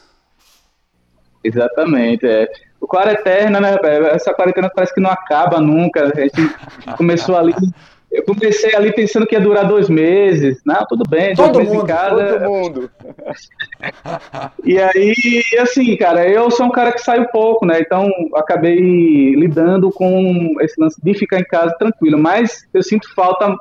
[1.44, 2.48] Exatamente, é.
[2.80, 3.76] O Quareterna, né,
[4.10, 7.54] essa quarentena parece que não acaba nunca, a gente começou ali
[8.10, 10.60] eu comecei ali pensando que ia durar dois meses.
[10.66, 12.40] Não, tudo bem, todo dois mundo, meses em casa.
[12.40, 12.90] Todo mundo.
[14.64, 17.78] e aí, assim, cara, eu sou um cara que sai um pouco, né?
[17.80, 18.80] Então, acabei
[19.36, 22.18] lidando com esse lance de ficar em casa tranquilo.
[22.18, 23.54] Mas eu sinto falta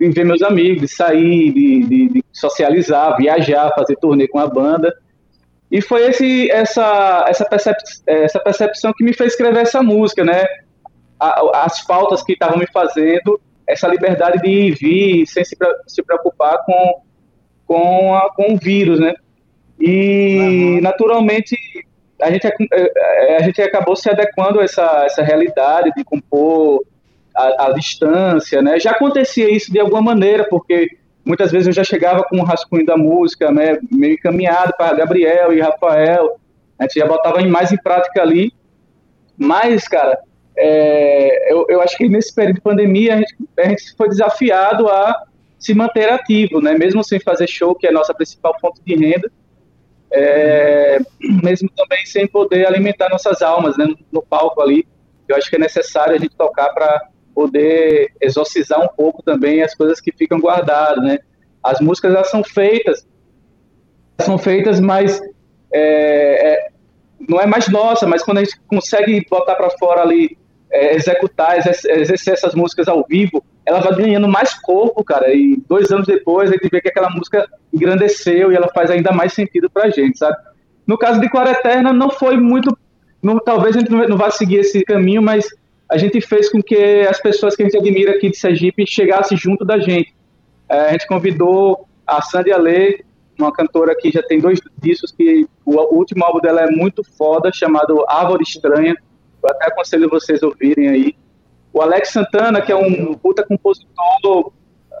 [0.00, 4.46] de ver meus amigos, de sair, de, de, de socializar, viajar, fazer turnê com a
[4.46, 4.94] banda.
[5.70, 7.76] E foi esse, essa, essa, percep
[8.06, 10.42] essa percepção que me fez escrever essa música, né?
[11.18, 13.38] As faltas que estavam me fazendo
[13.70, 15.56] essa liberdade de ir e vir sem se,
[15.86, 17.00] se preocupar com,
[17.66, 19.14] com, a, com o vírus, né?
[19.80, 20.80] E, uhum.
[20.82, 21.56] naturalmente,
[22.20, 26.84] a gente, é, a gente acabou se adequando a essa, essa realidade de compor
[27.34, 28.78] a, a distância, né?
[28.78, 32.84] Já acontecia isso de alguma maneira, porque muitas vezes eu já chegava com um rascunho
[32.84, 33.78] da música, né?
[33.90, 36.38] Meio encaminhado para Gabriel e Rafael,
[36.78, 38.52] a gente já botava mais em prática ali,
[39.36, 40.18] mas, cara,
[40.62, 44.88] é, eu, eu, acho que nesse período de pandemia a gente, a gente foi desafiado
[44.88, 45.24] a
[45.58, 46.74] se manter ativo, né?
[46.74, 49.32] Mesmo sem fazer show, que é a nossa principal fonte de renda,
[50.12, 50.98] é,
[51.42, 53.86] mesmo também sem poder alimentar nossas almas, né?
[54.12, 54.86] No palco ali,
[55.26, 59.74] eu acho que é necessário a gente tocar para poder exorcizar um pouco também as
[59.74, 61.20] coisas que ficam guardadas, né?
[61.62, 63.06] As músicas elas são feitas,
[64.20, 65.22] são feitas, mas
[65.72, 66.68] é, é,
[67.26, 70.36] não é mais nossa, mas quando a gente consegue botar para fora ali
[70.70, 75.32] é, executar, exercer essas músicas ao vivo, ela vai ganhando mais corpo, cara.
[75.32, 79.12] E dois anos depois a gente vê que aquela música engrandeceu e ela faz ainda
[79.12, 80.36] mais sentido pra gente, sabe?
[80.86, 82.76] No caso de Clara Eterna, não foi muito.
[83.22, 85.48] Não, talvez a gente não vá seguir esse caminho, mas
[85.90, 89.36] a gente fez com que as pessoas que a gente admira aqui de Sergipe chegassem
[89.36, 90.14] junto da gente.
[90.68, 93.04] É, a gente convidou a Sandy Alê,
[93.38, 97.50] uma cantora que já tem dois discos, que o último álbum dela é muito foda,
[97.52, 98.96] chamado Árvore Estranha
[99.42, 101.16] eu até aconselho vocês ouvirem aí.
[101.72, 104.52] O Alex Santana, que é um puta compositor,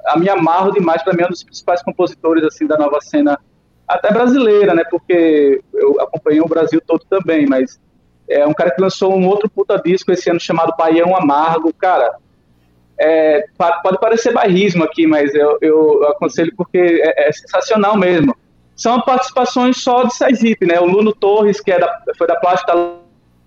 [0.06, 3.38] a me amarro demais, para mim é um dos principais compositores assim da nova cena
[3.86, 4.84] até brasileira, né?
[4.88, 7.80] Porque eu acompanhei o Brasil todo também, mas
[8.28, 12.14] é um cara que lançou um outro puta disco esse ano chamado Baião Amargo, cara.
[12.98, 18.36] É, pode parecer bairrismo aqui, mas eu, eu aconselho porque é, é, sensacional mesmo.
[18.76, 20.78] São participações só de Saizip, né?
[20.80, 22.72] O Luno Torres, que é da, foi da Plástica,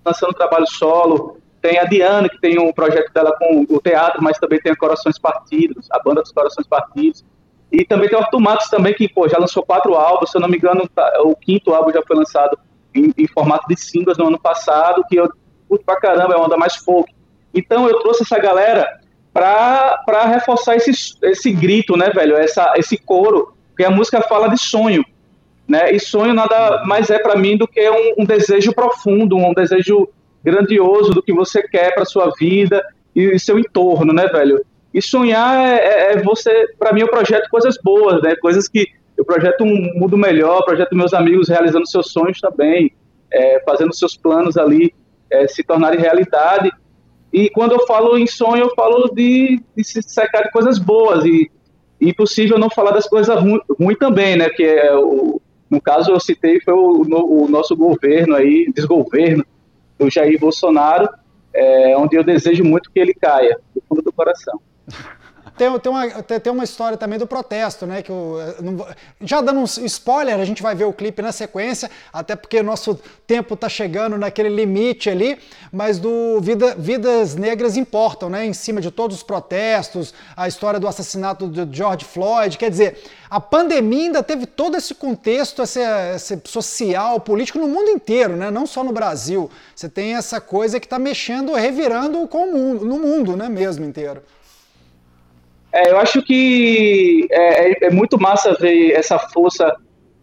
[0.06, 1.38] lançando trabalho solo.
[1.62, 4.76] Tem a Diana, que tem um projeto dela com o teatro, mas também tem a
[4.76, 7.24] Corações Partidos, a banda dos Corações Partidos.
[7.72, 10.42] E também tem o Arthur Matos também, que pô, já lançou quatro álbuns, se eu
[10.42, 12.58] não me engano, tá, o quinto álbum já foi lançado
[12.94, 15.28] em, em, formato de singles no ano passado, que eu
[15.68, 17.12] curto pra caramba, é uma onda mais folk.
[17.54, 18.86] Então eu trouxe essa galera
[19.34, 20.92] para reforçar esse,
[21.24, 22.38] esse grito, né, velho?
[22.38, 25.04] Essa, esse coro, porque a música fala de sonho,
[25.68, 25.92] né?
[25.92, 30.10] E sonho nada mais é para mim do que um, um, desejo profundo, um desejo
[30.44, 32.84] grandioso do que você quer para sua vida
[33.16, 34.64] e seu entorno, né, velho?
[34.94, 38.36] E sonhar é, é, é você, para mim, eu projeto coisas boas, né?
[38.36, 38.88] Coisas que
[39.18, 42.92] eu projeto um mundo melhor, projeto meus amigos realizando seus sonhos também,
[43.32, 44.94] é, fazendo seus planos ali
[45.32, 46.72] é, se tornarem realidade.
[47.32, 51.26] E quando eu falo em sonho, eu falo de, de se secar de coisas boas
[51.26, 51.50] e
[52.00, 54.50] impossível não falar das coisas ruins ruim também, né?
[54.50, 55.42] Que é o,
[55.74, 59.44] no caso eu citei foi o, o nosso governo aí, desgoverno
[59.98, 61.10] do Jair Bolsonaro,
[61.52, 64.62] é, onde eu desejo muito que ele caia do fundo do coração.
[65.58, 68.02] Tem, tem, uma, tem uma história também do protesto, né?
[68.02, 68.88] Que eu, não,
[69.22, 73.00] já dando um spoiler, a gente vai ver o clipe na sequência, até porque nosso
[73.28, 75.38] tempo está chegando naquele limite ali,
[75.72, 78.46] mas do Vida, Vidas Negras Importam, né?
[78.46, 82.58] Em cima de todos os protestos, a história do assassinato de George Floyd.
[82.58, 85.80] Quer dizer, a pandemia ainda teve todo esse contexto esse,
[86.16, 88.50] esse social, político no mundo inteiro, né?
[88.50, 89.52] Não só no Brasil.
[89.76, 93.48] Você tem essa coisa que está mexendo, revirando com o mundo, no mundo, né?
[93.50, 94.24] Mesmo inteiro.
[95.74, 99.76] É, eu acho que é, é, é, muito massa ver essa força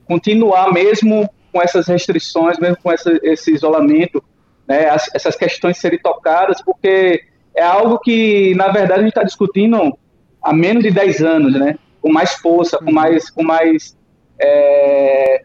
[0.07, 4.23] continuar mesmo com essas restrições, mesmo com essa, esse isolamento,
[4.69, 9.25] né, as, essas questões serem tocadas, porque é algo que, na verdade, a gente está
[9.25, 9.99] discutindo
[10.41, 13.97] há menos de 10 anos, né, com mais força, com mais, com mais
[14.41, 15.43] é,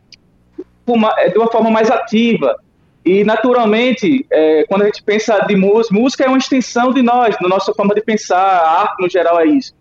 [0.85, 2.55] uma, de uma forma mais ativa.
[3.03, 7.35] E, naturalmente, é, quando a gente pensa de música, música é uma extensão de nós,
[7.41, 9.73] da nossa forma de pensar, a arte no geral é isso.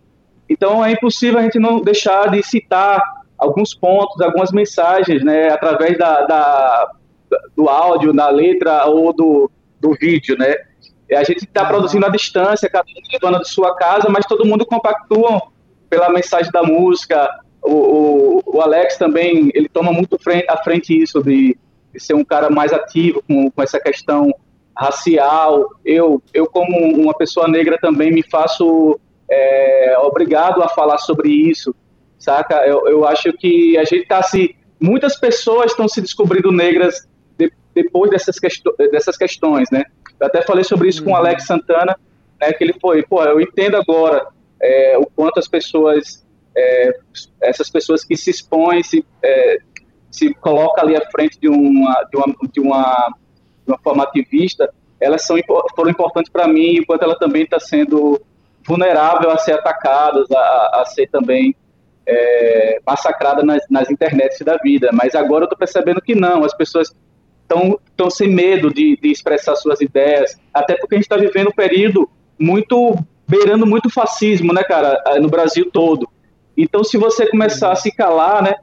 [0.49, 3.01] Então é impossível a gente não deixar de citar
[3.37, 6.91] alguns pontos, algumas mensagens, né, através da, da
[7.55, 10.55] do áudio, da letra ou do, do vídeo, né.
[11.11, 14.65] A gente está produzindo à distância, cada um dona de sua casa, mas todo mundo
[14.65, 15.41] compactua
[15.89, 17.29] pela mensagem da música.
[17.61, 21.57] O, o, o Alex também, ele toma muito frente, à frente isso de,
[21.93, 24.33] de ser um cara mais ativo com, com essa questão
[24.75, 25.69] racial.
[25.83, 28.99] Eu, eu como uma pessoa negra também me faço
[29.29, 31.75] é, obrigado a falar sobre isso,
[32.17, 32.65] saca?
[32.65, 34.55] Eu, eu acho que a gente está se.
[34.79, 37.07] Muitas pessoas estão se descobrindo negras
[37.37, 39.83] de, depois dessas, questões, dessas questões, né?
[40.19, 41.05] Eu até falei sobre isso uhum.
[41.05, 41.97] com o Alex Santana,
[42.39, 44.27] né, que ele foi, pô, eu entendo agora
[44.61, 46.93] é, o quanto as pessoas, é,
[47.41, 49.57] essas pessoas que se expõem, se, é,
[50.11, 53.13] se colocam ali à frente de uma, de uma, de uma,
[53.65, 55.37] de uma forma ativista, elas são,
[55.75, 58.21] foram importantes para mim, enquanto ela também está sendo
[58.65, 61.55] vulnerável a ser atacadas, a, a ser também
[62.05, 64.89] é, massacrada nas, nas internets da vida.
[64.91, 66.93] Mas agora eu estou percebendo que não, as pessoas
[67.43, 71.55] estão sem medo de, de, expressar suas ideias, até porque a gente está vivendo um
[71.55, 72.09] período
[72.39, 72.97] muito
[73.27, 76.07] beirando muito fascismo, né, cara, no Brasil todo.
[76.55, 78.55] Então, se você começar a se calar, né,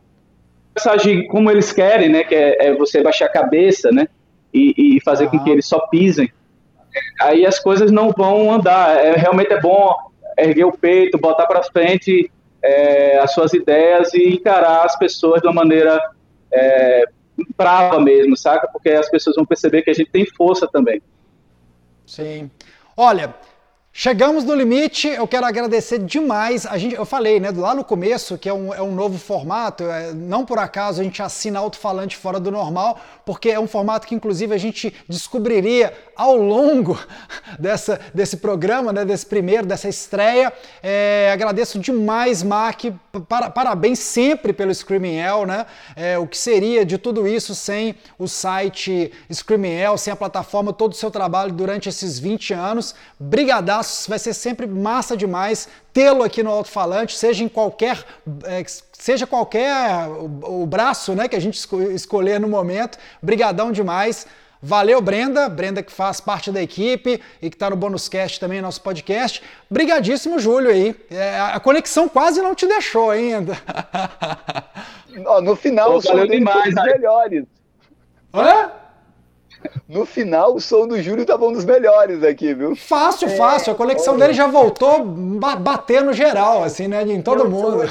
[0.87, 4.07] agir como eles querem, né, que é, é você baixar a cabeça, né,
[4.53, 6.31] e, e fazer com que eles só pisem,
[7.21, 8.97] aí as coisas não vão andar.
[8.97, 9.95] É, realmente é bom
[10.39, 12.31] erguer o peito, botar para frente
[12.63, 16.01] é, as suas ideias e encarar as pessoas de uma maneira
[16.53, 17.05] é,
[17.57, 18.69] brava mesmo, saca?
[18.69, 21.03] Porque as pessoas vão perceber que a gente tem força também.
[22.07, 22.51] Sim.
[22.97, 23.35] Olha,
[23.95, 26.65] Chegamos no limite, eu quero agradecer demais.
[26.65, 29.85] A gente, eu falei, né, lá no começo, que é um, é um novo formato.
[29.85, 34.07] É, não por acaso a gente assina alto-falante fora do normal, porque é um formato
[34.07, 36.99] que, inclusive, a gente descobriria ao longo
[37.59, 40.53] dessa, desse programa, né, desse primeiro, dessa estreia.
[40.83, 42.85] É, agradeço demais, Mark.
[43.29, 45.67] Para, parabéns sempre pelo Screaming Hell, né?
[45.97, 50.73] É, o que seria de tudo isso sem o site Screaming Hell, sem a plataforma,
[50.73, 52.95] todo o seu trabalho durante esses 20 anos.
[53.19, 53.73] Brigadão
[54.09, 58.03] vai ser sempre massa demais tê-lo aqui no alto-falante, seja em qualquer,
[58.45, 61.59] é, seja qualquer o, o, braço né, que a gente
[61.95, 62.99] escolher no momento.
[63.21, 64.27] Brigadão demais.
[64.65, 68.63] Valeu, Brenda, Brenda que faz parte da equipe e que está no Bônus Cast também,
[68.63, 69.43] nosso podcast.
[69.69, 70.95] Brigadíssimo, Júlio aí.
[71.11, 73.57] É, a conexão quase não te deixou ainda.
[75.43, 77.45] No final, Pô, o som demais, foi um melhores.
[78.33, 78.71] Hã?
[79.87, 82.75] No final, o som do Júlio tava um dos melhores aqui, viu?
[82.75, 83.75] Fácil, fácil.
[83.75, 87.03] A conexão dele já voltou ba- batendo geral, assim, né?
[87.03, 87.83] Em todo mundo.
[87.83, 87.85] Ô,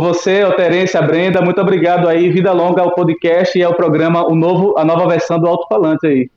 [0.00, 2.30] você, ô Terência, Brenda, muito obrigado aí.
[2.30, 6.06] Vida longa ao podcast e ao programa, o novo, a nova versão do Alto Falante
[6.06, 6.30] aí.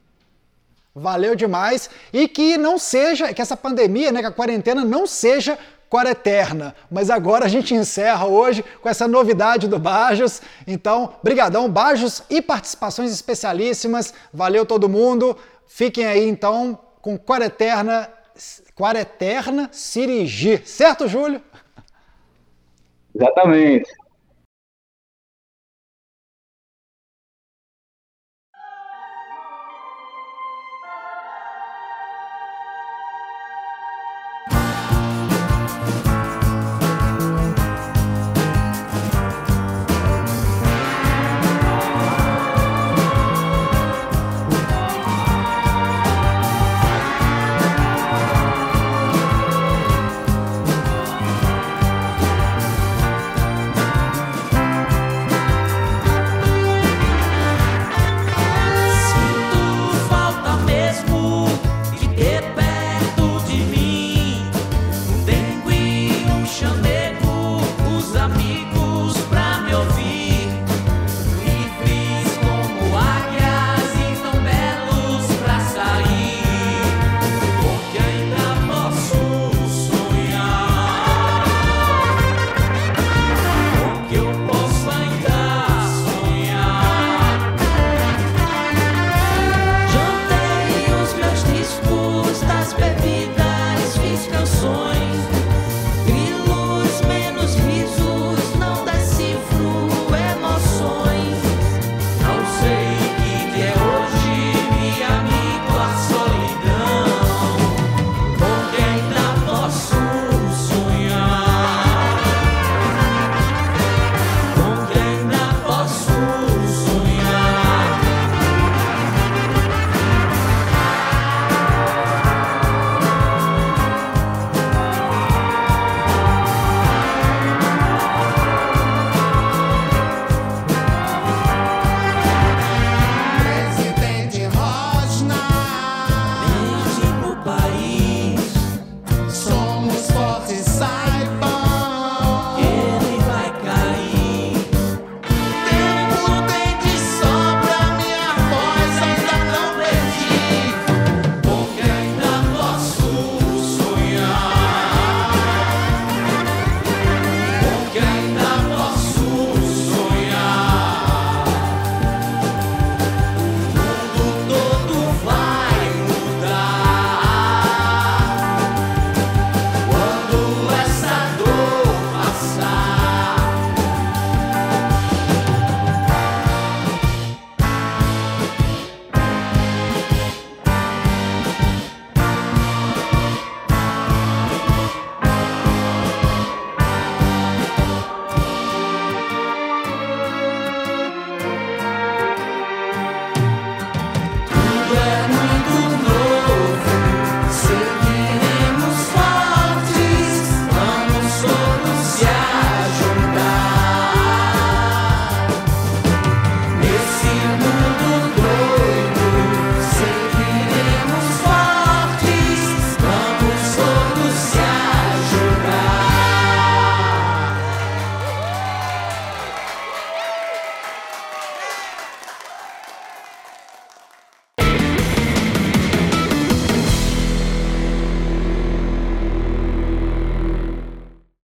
[0.93, 1.89] Valeu demais.
[2.12, 5.58] E que não seja, que essa pandemia, né, que a quarentena não seja
[5.89, 6.76] quareterna.
[6.91, 10.41] Mas agora a gente encerra hoje com essa novidade do Bajos.
[10.66, 14.14] Então, brigadão, Bajos e participações especialíssimas.
[14.34, 15.38] Valeu todo mundo.
[15.68, 18.10] Fiquem aí então com Quareterna,
[18.76, 20.62] Quareterna Sirigi.
[20.66, 21.41] Certo, Júlio?
[23.14, 23.89] Exatamente.